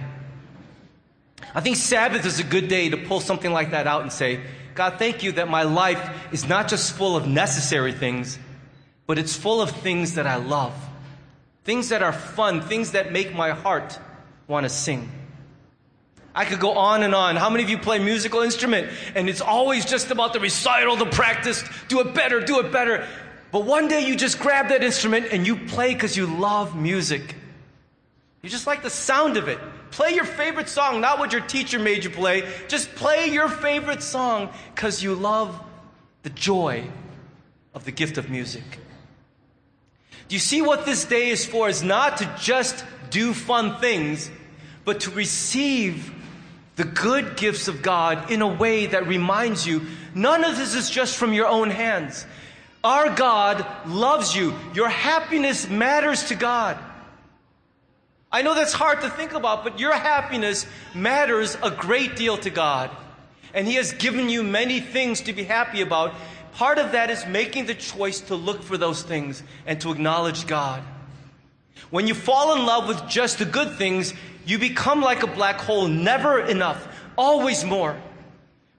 I 1.55 1.61
think 1.61 1.77
Sabbath 1.77 2.25
is 2.25 2.40
a 2.40 2.44
good 2.44 2.68
day 2.68 2.88
to 2.88 2.97
pull 2.97 3.21
something 3.21 3.53
like 3.53 3.73
that 3.73 3.87
out 3.87 4.01
and 4.01 4.11
say, 4.11 4.40
God, 4.79 4.97
thank 4.97 5.25
you 5.25 5.33
that 5.33 5.49
my 5.49 5.64
life 5.64 6.29
is 6.31 6.49
not 6.49 6.69
just 6.69 6.93
full 6.93 7.17
of 7.17 7.27
necessary 7.27 7.91
things, 7.91 8.38
but 9.09 9.19
it's 9.19 9.35
full 9.35 9.61
of 9.61 9.73
things 9.73 10.14
that 10.14 10.25
I 10.25 10.37
love. 10.37 10.73
Things 11.64 11.88
that 11.88 12.01
are 12.01 12.12
fun, 12.12 12.61
things 12.61 12.93
that 12.93 13.11
make 13.11 13.35
my 13.35 13.51
heart 13.51 13.99
want 14.47 14.62
to 14.62 14.71
sing. 14.71 15.11
I 16.33 16.45
could 16.45 16.61
go 16.61 16.75
on 16.75 17.03
and 17.03 17.12
on. 17.12 17.35
How 17.35 17.51
many 17.51 17.64
of 17.64 17.71
you 17.71 17.77
play 17.77 17.99
musical 17.99 18.43
instrument 18.43 18.88
and 19.17 19.29
it's 19.29 19.41
always 19.41 19.85
just 19.85 20.12
about 20.12 20.33
the 20.33 20.38
recital, 20.38 20.95
the 20.95 21.07
practice, 21.07 21.64
do 21.88 21.99
it 21.99 22.14
better, 22.14 22.38
do 22.38 22.61
it 22.61 22.71
better. 22.71 23.05
But 23.51 23.64
one 23.64 23.88
day 23.88 24.07
you 24.07 24.14
just 24.14 24.38
grab 24.38 24.69
that 24.69 24.85
instrument 24.85 25.27
and 25.33 25.45
you 25.45 25.57
play 25.57 25.93
because 25.93 26.17
you 26.17 26.27
love 26.27 26.77
music. 26.77 27.35
You 28.43 28.49
just 28.49 28.69
like 28.69 28.85
the 28.85 28.91
sound 28.91 29.38
of 29.38 29.49
it. 29.49 29.59
Play 29.90 30.14
your 30.14 30.24
favorite 30.24 30.68
song, 30.68 31.01
not 31.01 31.18
what 31.18 31.33
your 31.33 31.40
teacher 31.42 31.79
made 31.79 32.05
you 32.05 32.11
play. 32.11 32.48
Just 32.68 32.94
play 32.94 33.29
your 33.29 33.48
favorite 33.48 34.03
song 34.03 34.51
because 34.74 35.03
you 35.03 35.14
love 35.14 35.59
the 36.22 36.31
joy 36.31 36.85
of 37.74 37.85
the 37.85 37.92
gift 37.92 38.18
of 38.18 38.31
music. 38.31 38.64
Do 40.29 40.37
you 40.37 40.40
see 40.40 40.61
what 40.61 40.85
this 40.85 41.05
day 41.05 41.31
is 41.31 41.46
for? 41.46 41.68
Is 41.68 41.83
not 41.83 42.18
to 42.18 42.35
just 42.38 42.85
do 43.11 43.33
fun 43.33 43.81
things, 43.81 44.31
but 44.85 45.01
to 45.01 45.11
receive 45.11 46.14
the 46.77 46.85
good 46.85 47.37
gifts 47.37 47.66
of 47.66 47.83
God 47.83 48.31
in 48.31 48.42
a 48.42 48.46
way 48.46 48.87
that 48.87 49.07
reminds 49.07 49.66
you 49.66 49.83
none 50.14 50.44
of 50.44 50.57
this 50.57 50.74
is 50.74 50.90
just 50.90 51.16
from 51.16 51.33
your 51.33 51.46
own 51.46 51.70
hands. 51.70 52.27
Our 52.85 53.14
God 53.14 53.66
loves 53.87 54.37
you. 54.37 54.55
Your 54.74 54.88
happiness 54.88 55.68
matters 55.68 56.24
to 56.24 56.35
God. 56.35 56.79
I 58.31 58.43
know 58.43 58.55
that's 58.55 58.75
hard 58.75 59.01
to 59.01 59.11
think 59.11 59.33
about, 59.33 59.64
but 59.64 59.81
your 59.81 59.95
happiness 59.95 60.67
matters 60.95 61.57
a 61.62 61.71
great 61.71 62.17
deal 62.17 62.37
to 62.38 62.51
God. 62.51 62.91
And 63.55 63.67
He 63.67 63.75
has 63.75 63.93
given 63.93 64.29
you 64.29 64.43
many 64.43 64.81
things 64.81 65.23
to 65.23 65.33
be 65.33 65.45
happy 65.45 65.81
about. 65.81 66.14
Part 66.53 66.79
of 66.79 66.93
that 66.93 67.11
is 67.11 67.25
making 67.27 67.67
the 67.67 67.75
choice 67.75 68.21
to 68.23 68.35
look 68.35 68.62
for 68.62 68.77
those 68.77 69.03
things 69.03 69.43
and 69.67 69.81
to 69.81 69.93
acknowledge 69.93 70.47
God. 70.47 70.83
When 71.91 72.07
you 72.07 72.14
fall 72.14 72.55
in 72.55 72.67
love 72.67 72.87
with 72.87 73.09
just 73.09 73.38
the 73.38 73.47
good 73.47 73.77
things, 73.77 74.12
you 74.45 74.59
become 74.59 75.01
like 75.01 75.23
a 75.23 75.27
black 75.27 75.57
hole, 75.57 75.88
never 75.88 76.41
enough, 76.41 76.87
always 77.17 77.64
more. 77.64 77.97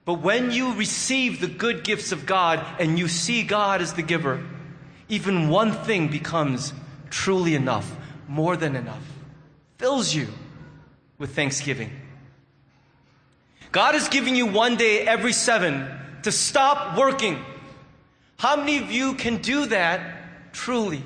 But 0.04 0.20
when 0.20 0.50
you 0.52 0.74
receive 0.74 1.40
the 1.40 1.46
good 1.46 1.84
gifts 1.84 2.12
of 2.12 2.26
God 2.26 2.64
and 2.78 2.98
you 2.98 3.08
see 3.08 3.42
God 3.42 3.82
as 3.82 3.94
the 3.94 4.02
giver, 4.02 4.44
even 5.08 5.48
one 5.48 5.72
thing 5.72 6.08
becomes 6.08 6.72
truly 7.10 7.54
enough, 7.54 7.96
more 8.28 8.56
than 8.56 8.76
enough, 8.76 9.02
fills 9.80 10.14
you 10.14 10.28
with 11.16 11.34
thanksgiving. 11.34 11.90
God 13.72 13.94
is 13.94 14.08
giving 14.08 14.36
you 14.36 14.44
one 14.44 14.76
day 14.76 15.06
every 15.06 15.32
seven 15.32 15.88
to 16.22 16.30
stop 16.30 16.98
working. 16.98 17.42
How 18.36 18.56
many 18.56 18.76
of 18.76 18.92
you 18.92 19.14
can 19.14 19.38
do 19.38 19.64
that 19.66 20.52
truly? 20.52 21.02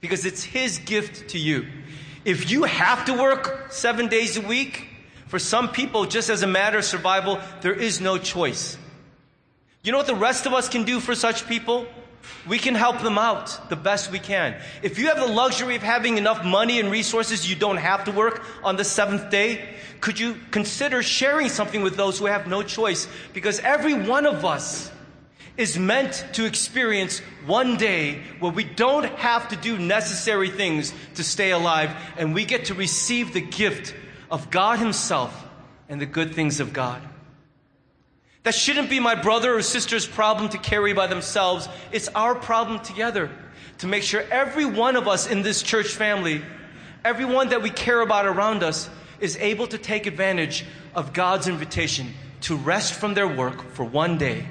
Because 0.00 0.24
it's 0.24 0.42
His 0.42 0.78
gift 0.78 1.28
to 1.32 1.38
you. 1.38 1.66
If 2.24 2.50
you 2.50 2.64
have 2.64 3.04
to 3.04 3.12
work 3.12 3.70
seven 3.70 4.08
days 4.08 4.38
a 4.38 4.40
week, 4.40 4.86
for 5.26 5.38
some 5.38 5.68
people, 5.68 6.06
just 6.06 6.30
as 6.30 6.42
a 6.42 6.46
matter 6.46 6.78
of 6.78 6.86
survival, 6.86 7.38
there 7.60 7.74
is 7.74 8.00
no 8.00 8.16
choice. 8.16 8.78
You 9.82 9.92
know 9.92 9.98
what 9.98 10.06
the 10.06 10.14
rest 10.14 10.46
of 10.46 10.54
us 10.54 10.70
can 10.70 10.84
do 10.84 11.00
for 11.00 11.14
such 11.14 11.46
people? 11.46 11.86
We 12.46 12.58
can 12.58 12.74
help 12.74 13.00
them 13.00 13.18
out 13.18 13.68
the 13.68 13.76
best 13.76 14.10
we 14.10 14.18
can. 14.18 14.60
If 14.82 14.98
you 14.98 15.08
have 15.08 15.18
the 15.18 15.26
luxury 15.26 15.76
of 15.76 15.82
having 15.82 16.18
enough 16.18 16.44
money 16.44 16.80
and 16.80 16.90
resources, 16.90 17.48
you 17.48 17.56
don't 17.56 17.76
have 17.76 18.04
to 18.04 18.12
work 18.12 18.42
on 18.62 18.76
the 18.76 18.84
seventh 18.84 19.30
day. 19.30 19.76
Could 20.00 20.18
you 20.18 20.36
consider 20.50 21.02
sharing 21.02 21.48
something 21.48 21.82
with 21.82 21.96
those 21.96 22.18
who 22.18 22.26
have 22.26 22.46
no 22.46 22.62
choice? 22.62 23.08
Because 23.32 23.60
every 23.60 23.94
one 23.94 24.26
of 24.26 24.44
us 24.44 24.90
is 25.56 25.78
meant 25.78 26.24
to 26.34 26.44
experience 26.44 27.20
one 27.46 27.76
day 27.76 28.22
where 28.40 28.52
we 28.52 28.64
don't 28.64 29.06
have 29.16 29.48
to 29.48 29.56
do 29.56 29.78
necessary 29.78 30.50
things 30.50 30.92
to 31.14 31.24
stay 31.24 31.50
alive 31.50 31.90
and 32.18 32.34
we 32.34 32.44
get 32.44 32.66
to 32.66 32.74
receive 32.74 33.32
the 33.32 33.40
gift 33.40 33.94
of 34.30 34.50
God 34.50 34.78
Himself 34.78 35.46
and 35.88 36.00
the 36.00 36.06
good 36.06 36.34
things 36.34 36.60
of 36.60 36.72
God. 36.72 37.00
That 38.46 38.54
shouldn't 38.54 38.88
be 38.88 39.00
my 39.00 39.16
brother 39.16 39.56
or 39.56 39.62
sister's 39.62 40.06
problem 40.06 40.50
to 40.50 40.58
carry 40.58 40.92
by 40.92 41.08
themselves. 41.08 41.68
It's 41.90 42.06
our 42.14 42.32
problem 42.32 42.78
together 42.78 43.28
to 43.78 43.88
make 43.88 44.04
sure 44.04 44.22
every 44.30 44.64
one 44.64 44.94
of 44.94 45.08
us 45.08 45.26
in 45.28 45.42
this 45.42 45.64
church 45.64 45.88
family, 45.88 46.42
everyone 47.04 47.48
that 47.48 47.60
we 47.60 47.70
care 47.70 48.00
about 48.00 48.24
around 48.24 48.62
us, 48.62 48.88
is 49.18 49.36
able 49.38 49.66
to 49.66 49.78
take 49.78 50.06
advantage 50.06 50.64
of 50.94 51.12
God's 51.12 51.48
invitation 51.48 52.14
to 52.42 52.54
rest 52.54 52.94
from 52.94 53.14
their 53.14 53.26
work 53.26 53.68
for 53.72 53.82
one 53.82 54.16
day. 54.16 54.46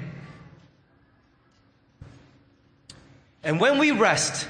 And 3.42 3.58
when 3.58 3.78
we 3.78 3.92
rest, 3.92 4.46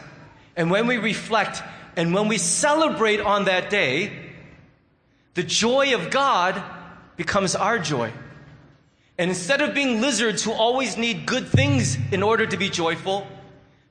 and 0.57 0.73
when 0.73 0.89
we 0.89 0.97
reflect, 0.97 1.63
and 1.95 2.13
when 2.13 2.27
we 2.27 2.39
celebrate 2.39 3.21
on 3.21 3.45
that 3.45 3.71
day, 3.71 4.11
the 5.35 5.45
joy 5.45 5.95
of 5.95 6.11
God 6.11 6.61
becomes 7.15 7.55
our 7.55 7.79
joy. 7.79 8.13
And 9.19 9.31
instead 9.31 9.63
of 9.63 9.75
being 9.75 10.01
lizards 10.01 10.43
who 10.45 10.53
always 10.53 10.97
need 10.97 11.27
good 11.27 11.49
things 11.49 11.97
in 12.13 12.23
order 12.23 12.47
to 12.47 12.57
be 12.57 12.69
joyful, 12.69 13.27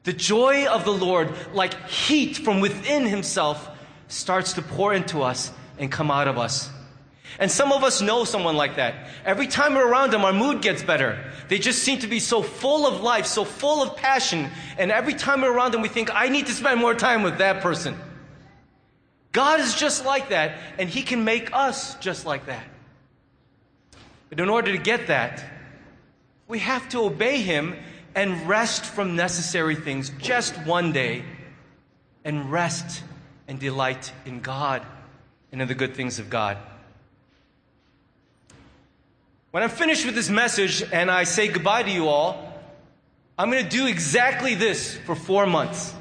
the 0.03 0.13
joy 0.13 0.67
of 0.67 0.85
the 0.85 0.93
Lord, 0.93 1.33
like 1.53 1.89
heat 1.89 2.37
from 2.37 2.59
within 2.59 3.05
Himself, 3.05 3.69
starts 4.07 4.53
to 4.53 4.61
pour 4.61 4.93
into 4.93 5.23
us 5.23 5.51
and 5.79 5.91
come 5.91 6.11
out 6.11 6.27
of 6.27 6.37
us. 6.37 6.69
And 7.39 7.51
some 7.51 7.71
of 7.71 7.83
us 7.83 8.01
know 8.01 8.23
someone 8.23 8.55
like 8.55 8.75
that. 8.75 9.09
Every 9.25 9.47
time 9.47 9.73
we're 9.73 9.87
around 9.87 10.11
them, 10.11 10.23
our 10.23 10.31
mood 10.31 10.61
gets 10.61 10.83
better. 10.83 11.19
They 11.49 11.57
just 11.57 11.83
seem 11.83 11.99
to 11.99 12.07
be 12.07 12.19
so 12.19 12.41
full 12.41 12.85
of 12.85 13.01
life, 13.01 13.25
so 13.25 13.43
full 13.43 13.83
of 13.83 13.97
passion. 13.97 14.49
And 14.77 14.91
every 14.91 15.15
time 15.15 15.41
we're 15.41 15.51
around 15.51 15.73
them, 15.73 15.81
we 15.81 15.89
think, 15.89 16.09
I 16.13 16.29
need 16.29 16.45
to 16.45 16.53
spend 16.53 16.79
more 16.79 16.93
time 16.93 17.23
with 17.23 17.39
that 17.39 17.61
person. 17.61 17.99
God 19.31 19.59
is 19.59 19.75
just 19.75 20.05
like 20.05 20.29
that, 20.29 20.57
and 20.77 20.87
He 20.87 21.01
can 21.01 21.25
make 21.25 21.49
us 21.51 21.95
just 21.95 22.25
like 22.25 22.45
that. 22.45 22.63
But 24.29 24.39
in 24.39 24.49
order 24.49 24.71
to 24.71 24.77
get 24.77 25.07
that, 25.07 25.43
we 26.47 26.59
have 26.59 26.87
to 26.89 26.99
obey 26.99 27.41
Him 27.41 27.75
and 28.15 28.47
rest 28.47 28.85
from 28.85 29.15
necessary 29.15 29.75
things 29.75 30.11
just 30.19 30.55
one 30.65 30.93
day, 30.93 31.23
and 32.23 32.51
rest 32.51 33.03
and 33.47 33.59
delight 33.59 34.11
in 34.25 34.41
God 34.41 34.81
and 35.51 35.61
in 35.61 35.67
the 35.67 35.75
good 35.75 35.95
things 35.95 36.17
of 36.17 36.29
God. 36.29 36.57
When 39.51 39.63
I'm 39.63 39.69
finished 39.69 40.05
with 40.05 40.15
this 40.15 40.29
message 40.29 40.83
and 40.91 41.09
I 41.09 41.23
say 41.23 41.47
goodbye 41.47 41.83
to 41.83 41.91
you 41.91 42.07
all, 42.07 42.53
I'm 43.37 43.51
going 43.51 43.63
to 43.63 43.69
do 43.69 43.85
exactly 43.85 44.55
this 44.55 44.95
for 44.95 45.15
four 45.15 45.45
months. 45.45 45.93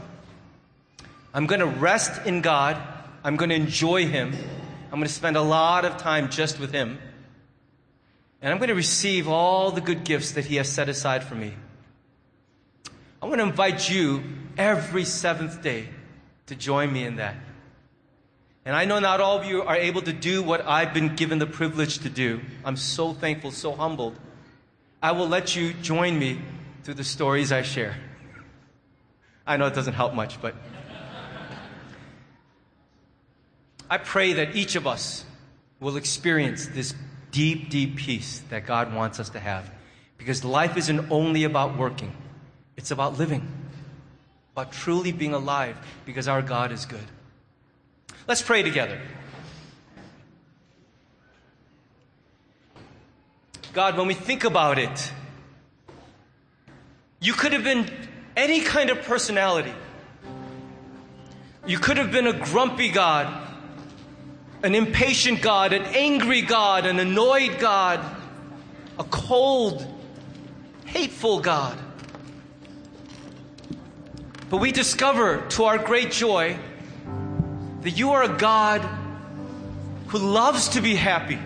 I'm 1.32 1.46
going 1.46 1.60
to 1.60 1.66
rest 1.66 2.26
in 2.26 2.40
God. 2.40 2.80
I'm 3.22 3.36
going 3.36 3.50
to 3.50 3.56
enjoy 3.56 4.06
Him. 4.06 4.32
I'm 4.84 4.98
going 4.98 5.06
to 5.06 5.12
spend 5.12 5.36
a 5.36 5.42
lot 5.42 5.84
of 5.84 5.98
time 5.98 6.30
just 6.30 6.58
with 6.58 6.72
Him. 6.72 6.98
And 8.44 8.52
I'm 8.52 8.58
going 8.58 8.68
to 8.68 8.74
receive 8.74 9.26
all 9.26 9.70
the 9.70 9.80
good 9.80 10.04
gifts 10.04 10.32
that 10.32 10.44
He 10.44 10.56
has 10.56 10.68
set 10.68 10.90
aside 10.90 11.24
for 11.24 11.34
me. 11.34 11.54
I 13.22 13.24
want 13.24 13.38
to 13.38 13.42
invite 13.42 13.88
you 13.88 14.22
every 14.58 15.06
seventh 15.06 15.62
day 15.62 15.88
to 16.48 16.54
join 16.54 16.92
me 16.92 17.04
in 17.04 17.16
that. 17.16 17.36
And 18.66 18.76
I 18.76 18.84
know 18.84 18.98
not 18.98 19.22
all 19.22 19.38
of 19.38 19.46
you 19.46 19.62
are 19.62 19.76
able 19.76 20.02
to 20.02 20.12
do 20.12 20.42
what 20.42 20.60
I've 20.66 20.92
been 20.92 21.16
given 21.16 21.38
the 21.38 21.46
privilege 21.46 22.00
to 22.00 22.10
do. 22.10 22.42
I'm 22.66 22.76
so 22.76 23.14
thankful, 23.14 23.50
so 23.50 23.72
humbled. 23.72 24.18
I 25.02 25.12
will 25.12 25.26
let 25.26 25.56
you 25.56 25.72
join 25.72 26.18
me 26.18 26.42
through 26.82 26.94
the 26.94 27.04
stories 27.04 27.50
I 27.50 27.62
share. 27.62 27.96
I 29.46 29.56
know 29.56 29.68
it 29.68 29.74
doesn't 29.74 29.94
help 29.94 30.12
much, 30.12 30.42
but 30.42 30.54
I 33.88 33.96
pray 33.96 34.34
that 34.34 34.54
each 34.54 34.76
of 34.76 34.86
us 34.86 35.24
will 35.80 35.96
experience 35.96 36.66
this 36.66 36.92
deep, 37.34 37.68
deep 37.68 37.96
peace 37.96 38.40
that 38.50 38.64
God 38.64 38.94
wants 38.94 39.18
us 39.18 39.30
to 39.30 39.40
have. 39.40 39.68
Because 40.16 40.44
life 40.44 40.76
isn't 40.76 41.10
only 41.10 41.42
about 41.42 41.76
working, 41.76 42.12
it's 42.76 42.92
about 42.92 43.18
living, 43.18 43.46
about 44.52 44.70
truly 44.70 45.10
being 45.10 45.34
alive, 45.34 45.76
because 46.06 46.28
our 46.28 46.40
God 46.40 46.70
is 46.70 46.86
good. 46.86 47.04
Let's 48.28 48.40
pray 48.40 48.62
together. 48.62 49.00
God, 53.72 53.98
when 53.98 54.06
we 54.06 54.14
think 54.14 54.44
about 54.44 54.78
it, 54.78 55.12
you 57.20 57.32
could 57.32 57.52
have 57.52 57.64
been 57.64 57.90
any 58.36 58.60
kind 58.60 58.90
of 58.90 59.02
personality. 59.02 59.74
You 61.66 61.78
could 61.78 61.96
have 61.96 62.12
been 62.12 62.28
a 62.28 62.32
grumpy 62.32 62.90
God, 62.90 63.26
an 64.64 64.74
impatient 64.74 65.42
God, 65.42 65.74
an 65.74 65.82
angry 65.94 66.40
God, 66.40 66.86
an 66.86 66.98
annoyed 66.98 67.58
God, 67.58 68.00
a 68.98 69.04
cold, 69.04 69.86
hateful 70.86 71.40
God. 71.40 71.78
But 74.48 74.56
we 74.56 74.72
discover 74.72 75.42
to 75.50 75.64
our 75.64 75.76
great 75.76 76.12
joy 76.12 76.56
that 77.82 77.90
you 77.90 78.12
are 78.12 78.22
a 78.22 78.38
God 78.38 78.80
who 80.06 80.16
loves 80.16 80.70
to 80.70 80.80
be 80.80 80.94
happy. 80.94 81.38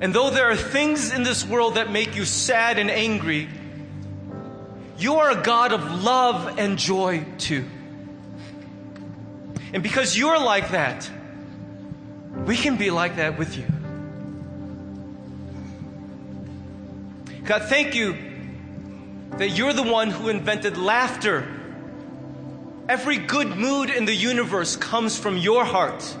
And 0.00 0.14
though 0.14 0.30
there 0.30 0.50
are 0.50 0.56
things 0.56 1.12
in 1.12 1.22
this 1.22 1.44
world 1.44 1.74
that 1.74 1.92
make 1.92 2.16
you 2.16 2.24
sad 2.24 2.78
and 2.78 2.90
angry, 2.90 3.46
you 4.96 5.16
are 5.16 5.30
a 5.32 5.42
God 5.42 5.74
of 5.74 6.02
love 6.02 6.58
and 6.58 6.78
joy 6.78 7.26
too. 7.36 7.66
And 9.74 9.82
because 9.82 10.16
you're 10.16 10.40
like 10.40 10.70
that, 10.70 11.10
we 12.46 12.56
can 12.56 12.76
be 12.76 12.90
like 12.90 13.16
that 13.16 13.38
with 13.38 13.56
you. 13.56 13.66
God, 17.44 17.62
thank 17.64 17.94
you 17.94 18.16
that 19.32 19.50
you're 19.50 19.72
the 19.72 19.82
one 19.82 20.10
who 20.10 20.28
invented 20.28 20.76
laughter 20.76 21.60
Every 22.88 23.16
good 23.16 23.56
mood 23.56 23.90
in 23.90 24.06
the 24.06 24.14
universe 24.14 24.76
comes 24.76 25.16
from 25.16 25.38
your 25.38 25.64
heart. 25.64 26.16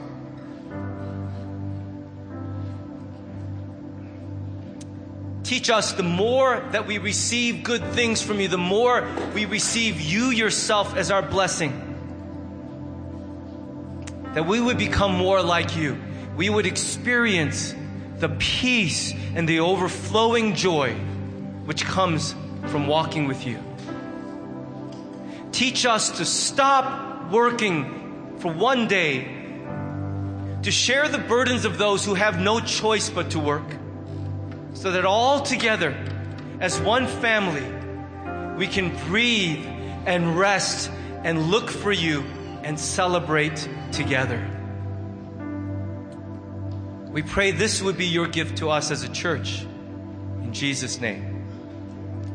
Teach 5.42 5.68
us 5.68 5.92
the 5.92 6.04
more 6.04 6.66
that 6.70 6.86
we 6.86 6.98
receive 6.98 7.64
good 7.64 7.84
things 7.92 8.22
from 8.22 8.40
you, 8.40 8.46
the 8.46 8.58
more 8.58 9.06
we 9.34 9.44
receive 9.44 10.00
you 10.00 10.30
yourself 10.30 10.96
as 10.96 11.10
our 11.10 11.20
blessing. 11.20 11.72
That 14.34 14.46
we 14.46 14.60
would 14.60 14.78
become 14.78 15.12
more 15.12 15.42
like 15.42 15.76
you. 15.76 15.98
We 16.36 16.48
would 16.48 16.66
experience 16.66 17.74
the 18.18 18.28
peace 18.28 19.12
and 19.34 19.48
the 19.48 19.60
overflowing 19.60 20.54
joy 20.54 20.94
which 21.64 21.84
comes 21.84 22.34
from 22.66 22.86
walking 22.86 23.26
with 23.26 23.46
you. 23.46 23.58
Teach 25.52 25.84
us 25.84 26.10
to 26.18 26.24
stop 26.24 27.30
working 27.30 28.36
for 28.38 28.52
one 28.52 28.88
day, 28.88 29.24
to 30.62 30.70
share 30.70 31.08
the 31.08 31.18
burdens 31.18 31.64
of 31.64 31.78
those 31.78 32.04
who 32.04 32.14
have 32.14 32.40
no 32.40 32.60
choice 32.60 33.10
but 33.10 33.30
to 33.32 33.38
work, 33.38 33.64
so 34.74 34.92
that 34.92 35.04
all 35.04 35.42
together, 35.42 35.94
as 36.60 36.80
one 36.80 37.06
family, 37.06 37.66
we 38.56 38.66
can 38.66 38.96
breathe 39.08 39.64
and 40.06 40.38
rest 40.38 40.90
and 41.24 41.50
look 41.50 41.70
for 41.70 41.92
you 41.92 42.22
and 42.62 42.78
celebrate 42.78 43.68
together. 43.92 44.40
We 47.12 47.22
pray 47.22 47.50
this 47.50 47.82
would 47.82 47.98
be 47.98 48.06
your 48.06 48.26
gift 48.26 48.56
to 48.58 48.70
us 48.70 48.90
as 48.90 49.02
a 49.02 49.08
church. 49.08 49.62
In 50.42 50.52
Jesus' 50.52 50.98
name, 50.98 51.46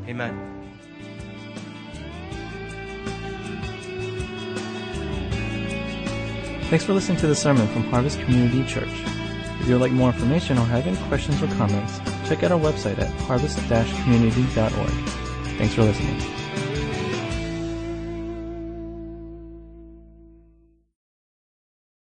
amen. 0.08 0.44
Thanks 6.70 6.86
for 6.86 6.94
listening 6.94 7.18
to 7.20 7.28
the 7.28 7.36
sermon 7.36 7.68
from 7.70 7.84
Harvest 7.86 8.20
Community 8.20 8.64
Church. 8.66 8.90
If 9.60 9.68
you 9.68 9.74
would 9.74 9.82
like 9.82 9.92
more 9.94 10.10
information 10.10 10.58
or 10.58 10.66
have 10.66 10.86
any 10.86 10.98
questions 11.08 11.42
or 11.42 11.48
comments, 11.56 12.00
check 12.28 12.44
out 12.44 12.52
our 12.52 12.60
website 12.60 13.00
at 13.00 13.10
harvest-community.org. 13.22 14.90
Thanks 15.58 15.74
for 15.74 15.84
listening. 15.84 16.37